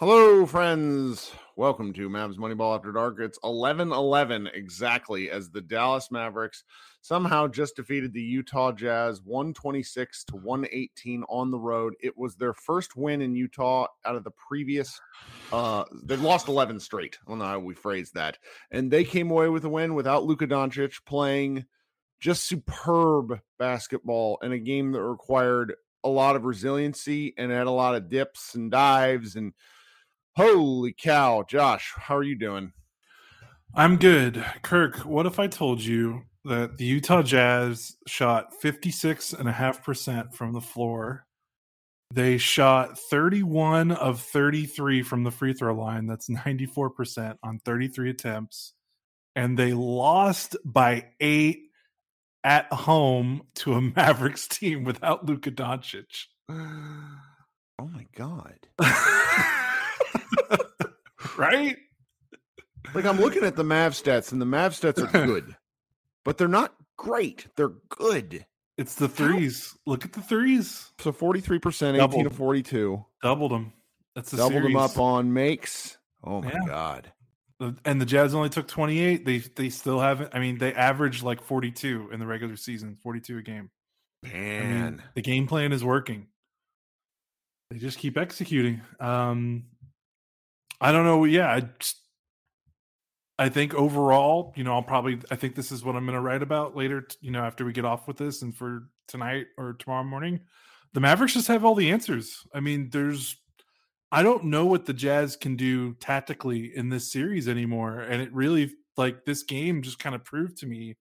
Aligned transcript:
Hello, 0.00 0.46
friends. 0.46 1.30
Welcome 1.56 1.92
to 1.92 2.08
Mavs 2.08 2.38
Moneyball 2.38 2.74
After 2.74 2.90
Dark. 2.90 3.18
It's 3.20 3.38
11 3.44 3.92
11 3.92 4.48
exactly 4.54 5.30
as 5.30 5.50
the 5.50 5.60
Dallas 5.60 6.10
Mavericks 6.10 6.64
somehow 7.02 7.46
just 7.46 7.76
defeated 7.76 8.14
the 8.14 8.22
Utah 8.22 8.72
Jazz 8.72 9.20
126 9.22 10.24
to 10.24 10.36
118 10.36 11.22
on 11.28 11.50
the 11.50 11.58
road. 11.58 11.96
It 12.00 12.16
was 12.16 12.34
their 12.34 12.54
first 12.54 12.96
win 12.96 13.20
in 13.20 13.34
Utah 13.34 13.88
out 14.06 14.16
of 14.16 14.24
the 14.24 14.30
previous, 14.30 14.98
uh, 15.52 15.84
they 16.04 16.16
lost 16.16 16.48
11 16.48 16.80
straight. 16.80 17.18
I 17.26 17.30
don't 17.30 17.38
know 17.40 17.44
how 17.44 17.58
we 17.58 17.74
phrased 17.74 18.14
that. 18.14 18.38
And 18.70 18.90
they 18.90 19.04
came 19.04 19.30
away 19.30 19.50
with 19.50 19.66
a 19.66 19.68
win 19.68 19.94
without 19.94 20.24
Luka 20.24 20.46
Doncic 20.46 21.04
playing 21.04 21.66
just 22.20 22.44
superb 22.44 23.38
basketball 23.58 24.38
in 24.40 24.52
a 24.52 24.58
game 24.58 24.92
that 24.92 25.02
required 25.02 25.74
a 26.04 26.08
lot 26.08 26.36
of 26.36 26.46
resiliency 26.46 27.34
and 27.36 27.52
had 27.52 27.66
a 27.66 27.70
lot 27.70 27.96
of 27.96 28.08
dips 28.08 28.54
and 28.54 28.70
dives 28.70 29.36
and 29.36 29.52
Holy 30.40 30.94
cow, 30.94 31.44
Josh, 31.46 31.92
how 31.96 32.16
are 32.16 32.22
you 32.22 32.34
doing? 32.34 32.72
I'm 33.74 33.98
good. 33.98 34.42
Kirk, 34.62 35.00
what 35.00 35.26
if 35.26 35.38
I 35.38 35.48
told 35.48 35.82
you 35.82 36.22
that 36.46 36.78
the 36.78 36.86
Utah 36.86 37.20
Jazz 37.20 37.98
shot 38.06 38.54
56.5% 38.64 40.32
from 40.32 40.54
the 40.54 40.62
floor? 40.62 41.26
They 42.10 42.38
shot 42.38 42.98
31 42.98 43.92
of 43.92 44.18
33 44.18 45.02
from 45.02 45.24
the 45.24 45.30
free 45.30 45.52
throw 45.52 45.74
line. 45.74 46.06
That's 46.06 46.30
94% 46.30 47.36
on 47.42 47.58
33 47.58 48.08
attempts. 48.08 48.72
And 49.36 49.58
they 49.58 49.74
lost 49.74 50.56
by 50.64 51.08
eight 51.20 51.64
at 52.44 52.72
home 52.72 53.42
to 53.56 53.74
a 53.74 53.80
Mavericks 53.94 54.48
team 54.48 54.84
without 54.84 55.26
Luka 55.26 55.50
Doncic. 55.50 56.28
Oh 57.82 57.88
my 57.88 58.06
God. 58.14 58.58
right? 61.38 61.76
Like 62.94 63.04
I'm 63.04 63.20
looking 63.20 63.44
at 63.44 63.56
the 63.56 63.64
Mav 63.64 63.92
stats, 63.92 64.32
and 64.32 64.40
the 64.40 64.46
Mav 64.46 64.72
stats 64.72 65.02
are 65.02 65.26
good, 65.26 65.56
but 66.24 66.38
they're 66.38 66.48
not 66.48 66.74
great. 66.96 67.46
They're 67.56 67.72
good. 67.88 68.44
It's 68.76 68.94
the 68.94 69.08
threes. 69.08 69.70
How? 69.84 69.92
Look 69.92 70.04
at 70.04 70.12
the 70.12 70.22
threes. 70.22 70.90
So 71.00 71.12
43%, 71.12 72.02
18 72.02 72.24
to 72.24 72.30
42. 72.30 73.04
Doubled 73.22 73.52
them. 73.52 73.72
That's 74.14 74.30
the 74.30 74.38
doubled 74.38 74.62
series. 74.62 74.74
them 74.74 74.76
up 74.76 74.98
on 74.98 75.32
makes. 75.32 75.98
Oh 76.24 76.42
my 76.42 76.52
yeah. 76.52 76.66
god. 76.66 77.12
And 77.84 78.00
the 78.00 78.06
Jazz 78.06 78.34
only 78.34 78.48
took 78.48 78.66
28. 78.68 79.26
They 79.26 79.38
they 79.38 79.68
still 79.68 80.00
haven't. 80.00 80.30
I 80.34 80.38
mean, 80.38 80.58
they 80.58 80.72
averaged 80.72 81.22
like 81.22 81.42
42 81.42 82.08
in 82.10 82.18
the 82.18 82.26
regular 82.26 82.56
season, 82.56 82.96
42 83.02 83.38
a 83.38 83.42
game. 83.42 83.70
Man, 84.22 84.32
I 84.32 84.90
mean, 84.90 85.02
the 85.14 85.22
game 85.22 85.46
plan 85.46 85.72
is 85.72 85.84
working. 85.84 86.26
They 87.70 87.78
just 87.78 87.98
keep 87.98 88.16
executing. 88.16 88.80
Um, 88.98 89.64
I 90.80 90.92
don't 90.92 91.04
know. 91.04 91.24
Yeah, 91.24 91.50
I, 91.50 91.60
just, 91.78 92.00
I 93.38 93.48
think 93.48 93.74
overall, 93.74 94.52
you 94.56 94.64
know, 94.64 94.74
I'll 94.74 94.82
probably. 94.82 95.18
I 95.30 95.36
think 95.36 95.54
this 95.54 95.72
is 95.72 95.84
what 95.84 95.96
I'm 95.96 96.06
going 96.06 96.14
to 96.14 96.20
write 96.20 96.42
about 96.42 96.76
later. 96.76 97.06
You 97.20 97.30
know, 97.30 97.42
after 97.42 97.64
we 97.64 97.72
get 97.72 97.84
off 97.84 98.08
with 98.08 98.16
this, 98.16 98.42
and 98.42 98.54
for 98.54 98.88
tonight 99.08 99.46
or 99.58 99.74
tomorrow 99.74 100.04
morning, 100.04 100.40
the 100.92 101.00
Mavericks 101.00 101.34
just 101.34 101.48
have 101.48 101.64
all 101.64 101.74
the 101.74 101.90
answers. 101.90 102.46
I 102.54 102.60
mean, 102.60 102.90
there's. 102.90 103.36
I 104.12 104.22
don't 104.24 104.46
know 104.46 104.66
what 104.66 104.86
the 104.86 104.92
Jazz 104.92 105.36
can 105.36 105.54
do 105.54 105.94
tactically 105.94 106.76
in 106.76 106.88
this 106.88 107.12
series 107.12 107.46
anymore, 107.48 108.00
and 108.00 108.20
it 108.20 108.32
really 108.32 108.72
like 108.96 109.24
this 109.24 109.44
game 109.44 109.82
just 109.82 110.00
kind 110.00 110.14
of 110.14 110.24
proved 110.24 110.56
to 110.58 110.66
me 110.66 110.96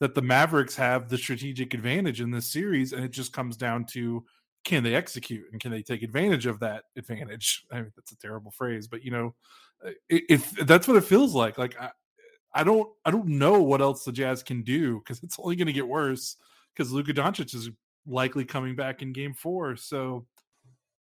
that 0.00 0.14
the 0.14 0.22
Mavericks 0.22 0.76
have 0.76 1.08
the 1.08 1.18
strategic 1.18 1.74
advantage 1.74 2.20
in 2.20 2.30
this 2.30 2.52
series, 2.52 2.92
and 2.92 3.04
it 3.04 3.12
just 3.12 3.32
comes 3.32 3.56
down 3.56 3.84
to 3.92 4.24
can 4.64 4.82
they 4.82 4.94
execute 4.94 5.46
and 5.52 5.60
can 5.60 5.70
they 5.70 5.82
take 5.82 6.02
advantage 6.02 6.46
of 6.46 6.60
that 6.60 6.84
advantage? 6.96 7.64
I 7.72 7.76
mean, 7.76 7.92
that's 7.96 8.12
a 8.12 8.18
terrible 8.18 8.50
phrase, 8.50 8.88
but 8.88 9.04
you 9.04 9.10
know, 9.10 9.34
uh, 9.84 9.90
if 10.08 10.50
that's 10.66 10.86
what 10.86 10.96
it 10.96 11.04
feels 11.04 11.34
like. 11.34 11.58
Like 11.58 11.80
I, 11.80 11.90
I 12.52 12.64
don't, 12.64 12.88
I 13.04 13.10
don't 13.10 13.28
know 13.28 13.62
what 13.62 13.80
else 13.80 14.04
the 14.04 14.12
Jazz 14.12 14.42
can 14.42 14.62
do 14.62 14.98
because 14.98 15.22
it's 15.22 15.38
only 15.38 15.56
going 15.56 15.66
to 15.66 15.72
get 15.72 15.86
worse 15.86 16.36
because 16.74 16.92
Luka 16.92 17.12
Doncic 17.12 17.54
is 17.54 17.70
likely 18.06 18.44
coming 18.44 18.74
back 18.74 19.02
in 19.02 19.12
Game 19.12 19.34
Four. 19.34 19.76
So 19.76 20.26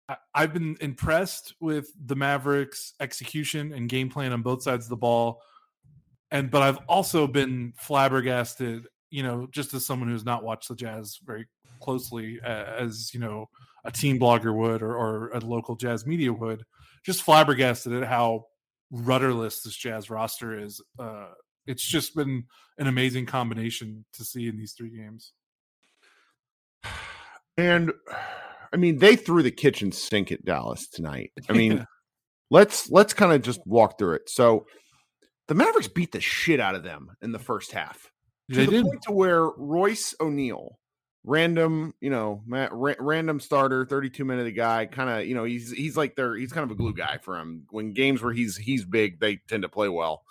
I, 0.08 0.16
I've 0.34 0.52
been 0.52 0.76
impressed 0.80 1.54
with 1.60 1.92
the 2.06 2.16
Mavericks' 2.16 2.94
execution 3.00 3.72
and 3.72 3.88
game 3.88 4.08
plan 4.08 4.32
on 4.32 4.42
both 4.42 4.62
sides 4.62 4.86
of 4.86 4.90
the 4.90 4.96
ball, 4.96 5.42
and 6.30 6.50
but 6.50 6.62
I've 6.62 6.78
also 6.88 7.26
been 7.26 7.72
flabbergasted. 7.76 8.86
You 9.10 9.22
know, 9.22 9.46
just 9.50 9.74
as 9.74 9.84
someone 9.84 10.08
who's 10.08 10.24
not 10.24 10.42
watched 10.42 10.68
the 10.68 10.74
Jazz 10.74 11.18
very 11.24 11.46
closely 11.82 12.38
as 12.44 13.12
you 13.12 13.20
know 13.20 13.48
a 13.84 13.90
team 13.90 14.18
blogger 14.18 14.54
would 14.54 14.82
or, 14.82 14.96
or 14.96 15.30
a 15.30 15.40
local 15.40 15.76
jazz 15.76 16.06
media 16.06 16.32
would 16.32 16.62
just 17.04 17.22
flabbergasted 17.22 17.92
at 17.92 18.08
how 18.08 18.44
rudderless 18.90 19.62
this 19.62 19.76
jazz 19.76 20.10
roster 20.10 20.56
is 20.58 20.80
uh, 20.98 21.28
it's 21.66 21.86
just 21.86 22.14
been 22.14 22.44
an 22.78 22.86
amazing 22.86 23.26
combination 23.26 24.04
to 24.12 24.24
see 24.24 24.48
in 24.48 24.56
these 24.56 24.72
three 24.72 24.90
games 24.96 25.32
and 27.56 27.92
i 28.72 28.76
mean 28.76 28.98
they 28.98 29.16
threw 29.16 29.42
the 29.42 29.50
kitchen 29.50 29.92
sink 29.92 30.32
at 30.32 30.44
dallas 30.44 30.88
tonight 30.88 31.32
i 31.48 31.52
mean 31.52 31.78
yeah. 31.78 31.84
let's 32.50 32.90
let's 32.90 33.14
kind 33.14 33.32
of 33.32 33.42
just 33.42 33.60
walk 33.66 33.98
through 33.98 34.14
it 34.14 34.28
so 34.28 34.66
the 35.48 35.54
mavericks 35.54 35.88
beat 35.88 36.12
the 36.12 36.20
shit 36.20 36.60
out 36.60 36.74
of 36.74 36.82
them 36.82 37.08
in 37.20 37.32
the 37.32 37.38
first 37.38 37.72
half 37.72 38.10
to 38.50 38.56
they 38.56 38.66
the 38.66 38.70
did. 38.72 38.84
point 38.84 39.02
to 39.02 39.12
where 39.12 39.48
royce 39.56 40.14
o'neale 40.20 40.78
random, 41.24 41.94
you 42.00 42.10
know, 42.10 42.42
ra- 42.46 42.94
random 42.98 43.40
starter, 43.40 43.84
32 43.84 44.24
minute 44.24 44.50
guy, 44.52 44.86
kind 44.86 45.10
of, 45.10 45.26
you 45.26 45.34
know, 45.34 45.44
he's 45.44 45.70
he's 45.70 45.96
like 45.96 46.16
their 46.16 46.34
he's 46.34 46.52
kind 46.52 46.64
of 46.64 46.70
a 46.70 46.78
glue 46.78 46.94
guy 46.94 47.18
for 47.22 47.38
him. 47.38 47.66
When 47.70 47.92
games 47.92 48.22
where 48.22 48.32
he's 48.32 48.56
he's 48.56 48.84
big, 48.84 49.20
they 49.20 49.36
tend 49.48 49.62
to 49.62 49.68
play 49.68 49.88
well. 49.88 50.22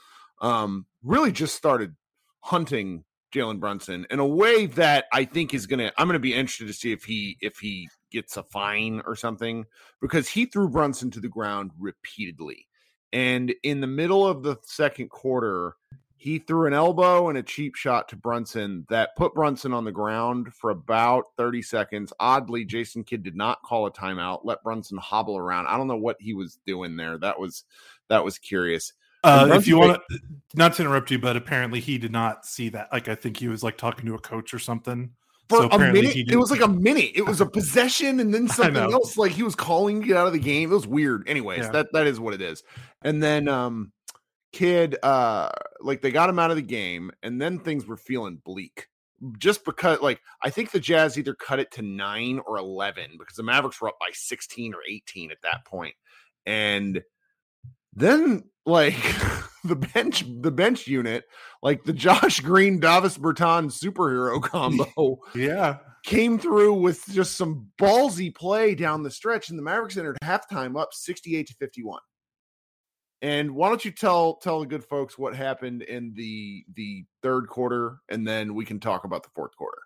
Um, 0.42 0.86
really 1.04 1.32
just 1.32 1.56
started 1.56 1.96
hunting 2.42 3.04
Jalen 3.34 3.60
Brunson 3.60 4.06
in 4.10 4.20
a 4.20 4.26
way 4.26 4.66
that 4.66 5.06
I 5.14 5.26
think 5.26 5.54
is 5.54 5.66
gonna 5.66 5.92
I'm 5.98 6.08
gonna 6.08 6.20
be 6.20 6.34
interested 6.34 6.68
to 6.68 6.74
see 6.74 6.92
if 6.92 7.04
he 7.04 7.38
if 7.42 7.58
he 7.58 7.88
gets 8.12 8.36
a 8.38 8.44
fine 8.44 9.02
or 9.06 9.16
something 9.16 9.66
because 10.02 10.28
he 10.28 10.46
threw 10.46 10.70
Brunson 10.70 11.12
to 11.12 11.20
the 11.20 11.30
ground 11.30 11.72
repeatedly. 11.80 12.68
And 13.14 13.54
in 13.64 13.82
the 13.82 13.88
middle 13.88 14.26
of 14.26 14.44
the 14.44 14.58
second 14.64 15.10
quarter, 15.10 15.76
he 16.22 16.38
threw 16.38 16.68
an 16.68 16.74
elbow 16.74 17.30
and 17.30 17.38
a 17.40 17.42
cheap 17.42 17.74
shot 17.74 18.08
to 18.08 18.16
Brunson 18.16 18.86
that 18.90 19.16
put 19.16 19.34
Brunson 19.34 19.74
on 19.74 19.86
the 19.86 19.92
ground 19.92 20.54
for 20.54 20.70
about 20.70 21.26
30 21.36 21.64
seconds. 21.64 22.14
Oddly, 22.20 22.64
Jason 22.64 23.04
Kidd 23.04 23.24
did 23.24 23.36
not 23.36 23.64
call 23.64 23.88
a 23.88 23.92
timeout, 23.92 24.42
let 24.44 24.62
Brunson 24.62 25.00
hobble 25.00 25.36
around. 25.36 25.66
I 25.66 25.78
don't 25.78 25.88
know 25.88 25.98
what 25.98 26.18
he 26.20 26.36
was 26.36 26.60
doing 26.64 26.96
there. 26.96 27.18
That 27.18 27.40
was 27.40 27.64
that 28.10 28.24
was 28.24 28.38
curious. 28.38 28.94
Uh, 29.24 29.50
if 29.54 29.66
you 29.66 29.80
want 29.80 30.00
to, 30.12 30.20
not 30.54 30.76
to 30.76 30.84
interrupt 30.84 31.10
you, 31.10 31.18
but 31.18 31.36
apparently 31.36 31.80
he 31.80 31.98
did 31.98 32.12
not 32.12 32.46
see 32.46 32.70
that. 32.70 32.94
Like, 32.94 33.08
I 33.08 33.16
think 33.16 33.38
he 33.38 33.48
was 33.48 33.64
like 33.64 33.78
talking 33.78 34.06
to 34.06 34.14
a 34.14 34.20
coach 34.20 34.54
or 34.54 34.60
something. 34.60 35.14
For 35.50 35.58
so 35.58 35.70
a 35.70 35.80
minute, 35.80 36.16
it 36.16 36.38
was 36.38 36.52
like 36.52 36.62
a 36.62 36.68
minute. 36.68 37.14
It 37.16 37.26
was 37.26 37.42
a 37.42 37.46
possession, 37.48 38.20
and 38.20 38.32
then 38.32 38.48
something 38.48 38.78
else. 38.78 39.18
Like 39.18 39.32
he 39.32 39.42
was 39.42 39.56
calling 39.56 40.02
to 40.02 40.08
get 40.08 40.18
out 40.18 40.28
of 40.28 40.34
the 40.34 40.40
game. 40.40 40.72
It 40.72 40.76
was 40.76 40.88
weird. 40.88 41.28
Anyways, 41.28 41.64
yeah. 41.64 41.72
that 41.72 41.88
that 41.94 42.06
is 42.06 42.20
what 42.20 42.36
it 42.36 42.42
is. 42.42 42.64
And 43.02 43.22
then, 43.24 43.48
um, 43.48 43.92
Kidd, 44.52 44.98
uh, 45.04 45.50
like 45.80 46.02
they 46.02 46.12
got 46.12 46.30
him 46.30 46.40
out 46.40 46.52
of 46.52 46.58
the 46.58 46.62
game, 46.62 47.12
and 47.24 47.42
then 47.42 47.60
things 47.60 47.86
were 47.86 47.98
feeling 47.98 48.42
bleak. 48.44 48.88
Just 49.38 49.64
because, 49.66 50.02
like, 50.02 50.20
I 50.44 50.50
think 50.50 50.72
the 50.72 50.80
Jazz 50.80 51.18
either 51.18 51.36
cut 51.36 51.60
it 51.60 51.72
to 51.74 51.84
nine 51.84 52.40
or 52.46 52.58
eleven 52.58 53.12
because 53.20 53.36
the 53.36 53.44
Mavericks 53.44 53.80
were 53.80 53.90
up 53.90 54.00
by 54.00 54.10
sixteen 54.14 54.74
or 54.74 54.80
eighteen 54.90 55.32
at 55.32 55.42
that 55.44 55.66
point, 55.66 55.96
and 56.46 57.04
then 57.94 58.44
like 58.66 58.96
the 59.64 59.76
bench 59.76 60.24
the 60.42 60.52
bench 60.52 60.88
unit 60.88 61.26
like 61.62 61.84
the 61.84 61.94
josh 61.94 62.40
green 62.40 62.80
davis 62.80 63.18
bertans 63.18 63.80
superhero 63.80 64.42
combo 64.42 65.20
yeah 65.36 65.78
came 66.04 66.40
through 66.40 66.74
with 66.74 67.06
just 67.10 67.38
some 67.38 67.68
ballsy 67.80 68.34
play 68.34 68.74
down 68.74 69.04
the 69.04 69.12
stretch 69.12 69.50
and 69.50 69.60
the 69.60 69.64
mavericks 69.64 69.98
entered 69.98 70.18
halftime 70.24 70.80
up 70.80 70.94
68 70.94 71.48
to 71.48 71.54
51 71.56 72.00
and 73.22 73.52
why 73.52 73.70
don't 73.70 73.86
you 73.86 73.92
tell 73.92 74.36
tell 74.36 74.60
the 74.60 74.66
good 74.66 74.84
folks 74.84 75.18
what 75.18 75.36
happened 75.36 75.82
in 75.84 76.14
the 76.16 76.64
the 76.76 77.06
third 77.22 77.48
quarter 77.48 77.98
and 78.10 78.28
then 78.28 78.54
we 78.54 78.66
can 78.66 78.80
talk 78.80 79.04
about 79.04 79.24
the 79.24 79.30
fourth 79.36 79.56
quarter 79.56 79.82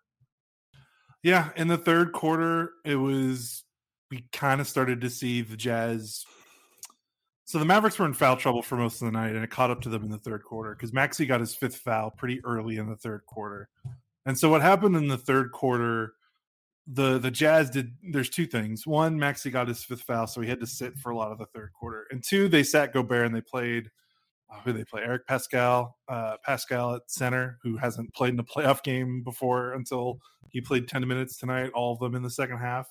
yeah 1.23 1.49
in 1.55 1.67
the 1.67 1.77
third 1.77 2.11
quarter 2.11 2.71
it 2.83 2.95
was 2.95 3.63
we 4.11 4.25
kind 4.31 4.61
of 4.61 4.67
started 4.67 5.01
to 5.01 5.09
see 5.09 5.41
the 5.41 5.57
jazz 5.57 6.25
so 7.47 7.59
the 7.59 7.65
Mavericks 7.65 7.99
were 7.99 8.07
in 8.07 8.13
foul 8.13 8.37
trouble 8.37 8.63
for 8.63 8.75
most 8.75 9.01
of 9.01 9.05
the 9.05 9.11
night, 9.11 9.35
and 9.35 9.43
it 9.43 9.51
caught 9.51 9.69
up 9.69 9.79
to 9.81 9.89
them 9.89 10.03
in 10.03 10.09
the 10.09 10.17
third 10.17 10.43
quarter 10.43 10.71
because 10.71 10.91
Maxi 10.91 11.27
got 11.27 11.39
his 11.39 11.53
fifth 11.53 11.77
foul 11.77 12.09
pretty 12.09 12.43
early 12.43 12.77
in 12.77 12.89
the 12.89 12.95
third 12.95 13.21
quarter. 13.27 13.69
And 14.25 14.37
so 14.37 14.49
what 14.49 14.63
happened 14.63 14.95
in 14.95 15.07
the 15.07 15.17
third 15.17 15.51
quarter? 15.51 16.13
The 16.87 17.17
the 17.17 17.31
Jazz 17.31 17.69
did. 17.69 17.93
There's 18.11 18.29
two 18.29 18.45
things. 18.45 18.85
One, 18.85 19.17
Maxi 19.17 19.51
got 19.51 19.67
his 19.67 19.83
fifth 19.83 20.03
foul, 20.03 20.27
so 20.27 20.41
he 20.41 20.49
had 20.49 20.59
to 20.59 20.67
sit 20.67 20.97
for 20.99 21.11
a 21.11 21.17
lot 21.17 21.31
of 21.31 21.39
the 21.39 21.47
third 21.47 21.71
quarter. 21.73 22.05
And 22.11 22.23
two, 22.23 22.47
they 22.47 22.63
sat 22.63 22.93
Gobert 22.93 23.25
and 23.25 23.35
they 23.35 23.41
played. 23.41 23.89
Uh, 24.47 24.59
who 24.59 24.71
they 24.73 24.83
play? 24.83 25.01
Eric 25.01 25.25
Paschall 25.27 25.93
uh, 26.07 26.37
Paschall 26.47 26.97
at 26.97 27.01
center, 27.07 27.57
who 27.63 27.77
hasn't 27.77 28.13
played 28.13 28.33
in 28.33 28.39
a 28.39 28.43
playoff 28.43 28.83
game 28.83 29.23
before 29.23 29.73
until 29.73 30.19
he 30.49 30.61
played 30.61 30.87
10 30.87 31.07
minutes 31.07 31.37
tonight. 31.37 31.71
All 31.73 31.93
of 31.93 31.99
them 31.99 32.13
in 32.13 32.21
the 32.21 32.29
second 32.29 32.59
half. 32.59 32.87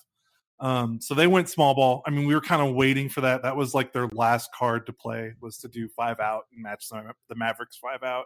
Um, 0.59 0.99
so 1.01 1.13
they 1.13 1.27
went 1.27 1.49
small 1.49 1.75
ball. 1.75 2.01
I 2.05 2.09
mean, 2.09 2.25
we 2.25 2.33
were 2.33 2.41
kind 2.41 2.61
of 2.61 2.75
waiting 2.75 3.09
for 3.09 3.21
that. 3.21 3.43
That 3.43 3.57
was 3.57 3.73
like 3.73 3.91
their 3.91 4.07
last 4.07 4.49
card 4.53 4.85
to 4.85 4.93
play 4.93 5.33
was 5.41 5.57
to 5.59 5.67
do 5.67 5.89
five 5.89 6.19
out 6.19 6.43
and 6.53 6.61
match 6.61 6.87
the 6.89 7.35
Mavericks 7.35 7.77
five 7.77 8.03
out 8.03 8.25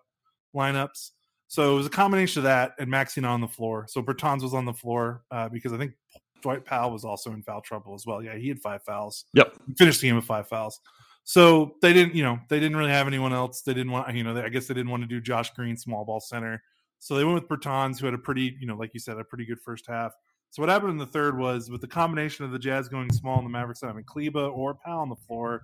lineups. 0.55 1.11
So 1.49 1.73
it 1.73 1.75
was 1.75 1.87
a 1.87 1.89
combination 1.89 2.41
of 2.41 2.43
that 2.43 2.73
and 2.77 2.89
Maxine 2.89 3.25
on 3.25 3.41
the 3.41 3.47
floor. 3.47 3.87
So 3.89 4.03
Bertans 4.03 4.43
was 4.43 4.53
on 4.53 4.65
the 4.65 4.73
floor 4.73 5.23
uh, 5.31 5.49
because 5.49 5.73
I 5.73 5.77
think 5.77 5.93
Dwight 6.41 6.63
Powell 6.63 6.91
was 6.91 7.03
also 7.03 7.31
in 7.33 7.41
foul 7.41 7.61
trouble 7.61 7.95
as 7.95 8.05
well. 8.05 8.23
Yeah, 8.23 8.35
he 8.35 8.47
had 8.47 8.59
five 8.59 8.83
fouls. 8.83 9.25
Yep, 9.33 9.55
he 9.67 9.73
finished 9.73 9.99
the 9.99 10.07
game 10.07 10.15
with 10.15 10.25
five 10.25 10.47
fouls. 10.47 10.79
So 11.23 11.75
they 11.81 11.91
didn't, 11.91 12.15
you 12.15 12.23
know, 12.23 12.39
they 12.49 12.59
didn't 12.59 12.77
really 12.77 12.91
have 12.91 13.07
anyone 13.07 13.33
else. 13.33 13.61
They 13.63 13.73
didn't 13.73 13.91
want, 13.91 14.15
you 14.15 14.23
know, 14.23 14.33
they, 14.35 14.43
I 14.43 14.49
guess 14.49 14.67
they 14.67 14.73
didn't 14.75 14.91
want 14.91 15.03
to 15.03 15.07
do 15.07 15.19
Josh 15.19 15.51
Green 15.53 15.75
small 15.75 16.05
ball 16.05 16.19
center. 16.19 16.61
So 16.99 17.15
they 17.15 17.23
went 17.23 17.35
with 17.35 17.47
Bertans, 17.47 17.99
who 17.99 18.05
had 18.05 18.13
a 18.13 18.19
pretty, 18.19 18.55
you 18.59 18.67
know, 18.67 18.75
like 18.75 18.93
you 18.93 18.99
said, 18.99 19.17
a 19.17 19.23
pretty 19.23 19.45
good 19.45 19.59
first 19.59 19.85
half. 19.87 20.13
So 20.51 20.61
what 20.61 20.69
happened 20.69 20.91
in 20.91 20.97
the 20.97 21.05
third 21.05 21.37
was 21.37 21.69
with 21.69 21.81
the 21.81 21.87
combination 21.87 22.45
of 22.45 22.51
the 22.51 22.59
Jazz 22.59 22.89
going 22.89 23.11
small 23.11 23.37
and 23.37 23.45
the 23.45 23.51
Mavericks 23.51 23.81
having 23.81 24.03
Kleber 24.03 24.47
or 24.47 24.73
Powell 24.73 25.01
on 25.01 25.09
the 25.09 25.15
floor, 25.15 25.63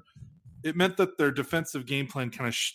it 0.63 0.75
meant 0.75 0.97
that 0.97 1.17
their 1.17 1.31
defensive 1.31 1.85
game 1.85 2.07
plan 2.07 2.29
kind 2.29 2.47
of 2.47 2.55
sh- 2.55 2.73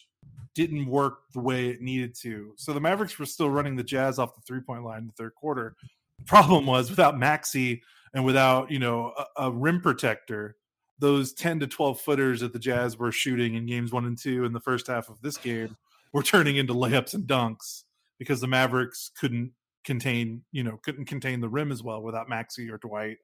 didn't 0.55 0.87
work 0.87 1.31
the 1.33 1.41
way 1.41 1.69
it 1.69 1.81
needed 1.81 2.15
to. 2.17 2.53
So 2.57 2.73
the 2.73 2.81
Mavericks 2.81 3.19
were 3.19 3.27
still 3.27 3.51
running 3.51 3.77
the 3.77 3.85
Jazz 3.85 4.19
off 4.19 4.35
the 4.35 4.43
three 4.43 4.61
point 4.61 4.85
line 4.85 5.01
in 5.01 5.07
the 5.07 5.13
third 5.13 5.35
quarter. 5.35 5.77
The 6.19 6.25
problem 6.25 6.67
was 6.67 6.91
without 6.91 7.15
Maxi 7.15 7.81
and 8.15 8.25
without 8.25 8.71
you 8.71 8.79
know 8.79 9.13
a, 9.17 9.45
a 9.45 9.51
rim 9.51 9.81
protector, 9.81 10.57
those 10.99 11.33
ten 11.33 11.61
to 11.61 11.67
twelve 11.67 12.01
footers 12.01 12.41
that 12.41 12.53
the 12.53 12.59
Jazz 12.59 12.99
were 12.99 13.13
shooting 13.13 13.55
in 13.55 13.67
games 13.67 13.93
one 13.93 14.07
and 14.07 14.19
two 14.19 14.45
in 14.45 14.53
the 14.53 14.61
first 14.61 14.87
half 14.87 15.09
of 15.09 15.21
this 15.23 15.37
game 15.37 15.77
were 16.13 16.23
turning 16.23 16.57
into 16.57 16.75
layups 16.75 17.15
and 17.15 17.27
dunks 17.27 17.85
because 18.19 18.41
the 18.41 18.49
Mavericks 18.49 19.11
couldn't 19.19 19.53
contain, 19.85 20.43
you 20.53 20.63
know, 20.63 20.79
couldn't 20.83 21.07
contain 21.07 21.41
the 21.41 21.49
rim 21.49 21.73
as 21.73 21.83
well 21.83 22.03
without 22.03 22.29
Maxi 22.29 22.71
or 22.71 22.79
Dwight 22.79 23.19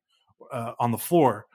uh, 0.52 0.72
on 0.78 0.90
the 0.90 0.98
floor. 0.98 1.46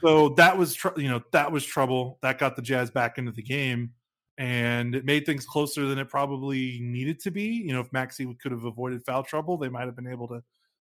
So 0.00 0.30
that 0.30 0.56
was, 0.56 0.74
tr- 0.74 0.98
you 0.98 1.08
know, 1.08 1.22
that 1.32 1.50
was 1.50 1.64
trouble. 1.64 2.18
That 2.22 2.38
got 2.38 2.54
the 2.54 2.62
Jazz 2.62 2.90
back 2.90 3.18
into 3.18 3.32
the 3.32 3.42
game, 3.42 3.92
and 4.38 4.94
it 4.94 5.04
made 5.04 5.26
things 5.26 5.44
closer 5.46 5.86
than 5.86 5.98
it 5.98 6.08
probably 6.08 6.78
needed 6.80 7.20
to 7.20 7.30
be. 7.30 7.44
You 7.44 7.72
know, 7.72 7.80
if 7.80 7.90
Maxi 7.90 8.38
could 8.38 8.52
have 8.52 8.64
avoided 8.64 9.04
foul 9.04 9.22
trouble, 9.22 9.56
they 9.56 9.68
might 9.68 9.86
have 9.86 9.96
been 9.96 10.08
able 10.08 10.28
to 10.28 10.42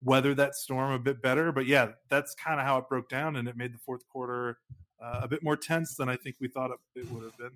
weather 0.03 0.33
that 0.35 0.55
storm 0.55 0.91
a 0.91 0.99
bit 0.99 1.21
better. 1.21 1.51
But 1.51 1.65
yeah, 1.67 1.89
that's 2.09 2.35
kind 2.35 2.59
of 2.59 2.65
how 2.65 2.77
it 2.77 2.89
broke 2.89 3.09
down, 3.09 3.35
and 3.35 3.47
it 3.47 3.57
made 3.57 3.73
the 3.73 3.79
fourth 3.79 4.07
quarter 4.07 4.57
uh, 5.03 5.21
a 5.23 5.27
bit 5.27 5.43
more 5.43 5.57
tense 5.57 5.95
than 5.95 6.09
I 6.09 6.15
think 6.15 6.37
we 6.39 6.47
thought 6.47 6.71
it, 6.71 7.11
would 7.11 7.23
have 7.23 7.37
been. 7.37 7.51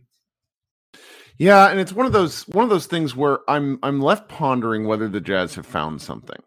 Yeah, 1.37 1.69
and 1.69 1.79
it's 1.79 1.93
one 1.93 2.05
of 2.05 2.11
those 2.11 2.47
one 2.49 2.63
of 2.63 2.69
those 2.69 2.87
things 2.87 3.15
where 3.15 3.39
I'm 3.47 3.79
I'm 3.81 4.01
left 4.01 4.27
pondering 4.27 4.85
whether 4.85 5.07
the 5.07 5.21
Jazz 5.21 5.55
have 5.55 5.65
found 5.65 6.01
something. 6.01 6.41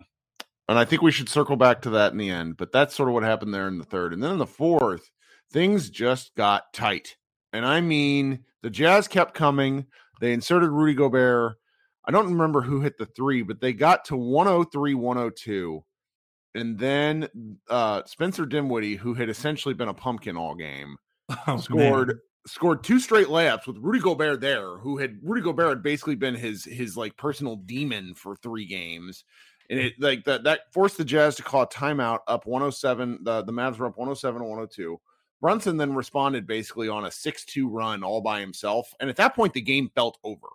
And 0.68 0.78
I 0.78 0.84
think 0.84 1.02
we 1.02 1.12
should 1.12 1.28
circle 1.28 1.56
back 1.56 1.82
to 1.82 1.90
that 1.90 2.12
in 2.12 2.18
the 2.18 2.30
end, 2.30 2.56
but 2.56 2.72
that's 2.72 2.94
sort 2.94 3.08
of 3.08 3.14
what 3.14 3.24
happened 3.24 3.52
there 3.52 3.68
in 3.68 3.78
the 3.78 3.84
third. 3.84 4.12
And 4.12 4.22
then 4.22 4.30
in 4.30 4.38
the 4.38 4.46
fourth, 4.46 5.10
things 5.50 5.90
just 5.90 6.34
got 6.34 6.72
tight. 6.72 7.16
And 7.52 7.66
I 7.66 7.80
mean, 7.80 8.44
the 8.62 8.70
Jazz 8.70 9.08
kept 9.08 9.34
coming. 9.34 9.86
They 10.20 10.32
inserted 10.32 10.70
Rudy 10.70 10.94
Gobert. 10.94 11.56
I 12.04 12.10
don't 12.10 12.28
remember 12.28 12.60
who 12.60 12.80
hit 12.80 12.98
the 12.98 13.06
three, 13.06 13.42
but 13.42 13.60
they 13.60 13.72
got 13.72 14.04
to 14.06 14.16
103 14.16 14.94
102. 14.94 15.84
And 16.54 16.78
then 16.78 17.28
uh, 17.70 18.02
Spencer 18.06 18.44
Dinwiddie, 18.44 18.96
who 18.96 19.14
had 19.14 19.28
essentially 19.28 19.74
been 19.74 19.88
a 19.88 19.94
pumpkin 19.94 20.36
all 20.36 20.54
game, 20.54 20.96
oh, 21.46 21.56
scored 21.58 22.08
man 22.08 22.18
scored 22.46 22.82
two 22.82 22.98
straight 22.98 23.28
layups 23.28 23.66
with 23.66 23.78
Rudy 23.78 24.00
Gobert 24.00 24.40
there, 24.40 24.76
who 24.78 24.98
had 24.98 25.18
Rudy 25.22 25.42
Gobert 25.42 25.68
had 25.68 25.82
basically 25.82 26.16
been 26.16 26.34
his 26.34 26.64
his 26.64 26.96
like 26.96 27.16
personal 27.16 27.56
demon 27.56 28.14
for 28.14 28.36
three 28.36 28.66
games. 28.66 29.24
And 29.70 29.78
it 29.78 29.94
like 29.98 30.24
that 30.24 30.44
that 30.44 30.72
forced 30.72 30.98
the 30.98 31.04
Jazz 31.04 31.36
to 31.36 31.42
call 31.42 31.62
a 31.62 31.68
timeout 31.68 32.20
up 32.26 32.46
107. 32.46 33.20
The 33.22 33.42
the 33.42 33.52
Mavs 33.52 33.78
were 33.78 33.86
up 33.86 33.96
107 33.96 34.42
102. 34.42 35.00
Brunson 35.42 35.76
then 35.76 35.94
responded 35.94 36.46
basically 36.46 36.88
on 36.88 37.04
a 37.04 37.08
6-2 37.08 37.66
run 37.68 38.04
all 38.04 38.20
by 38.22 38.40
himself. 38.40 38.94
And 39.00 39.10
at 39.10 39.16
that 39.16 39.34
point, 39.34 39.52
the 39.52 39.60
game 39.60 39.90
felt 39.92 40.16
over. 40.22 40.46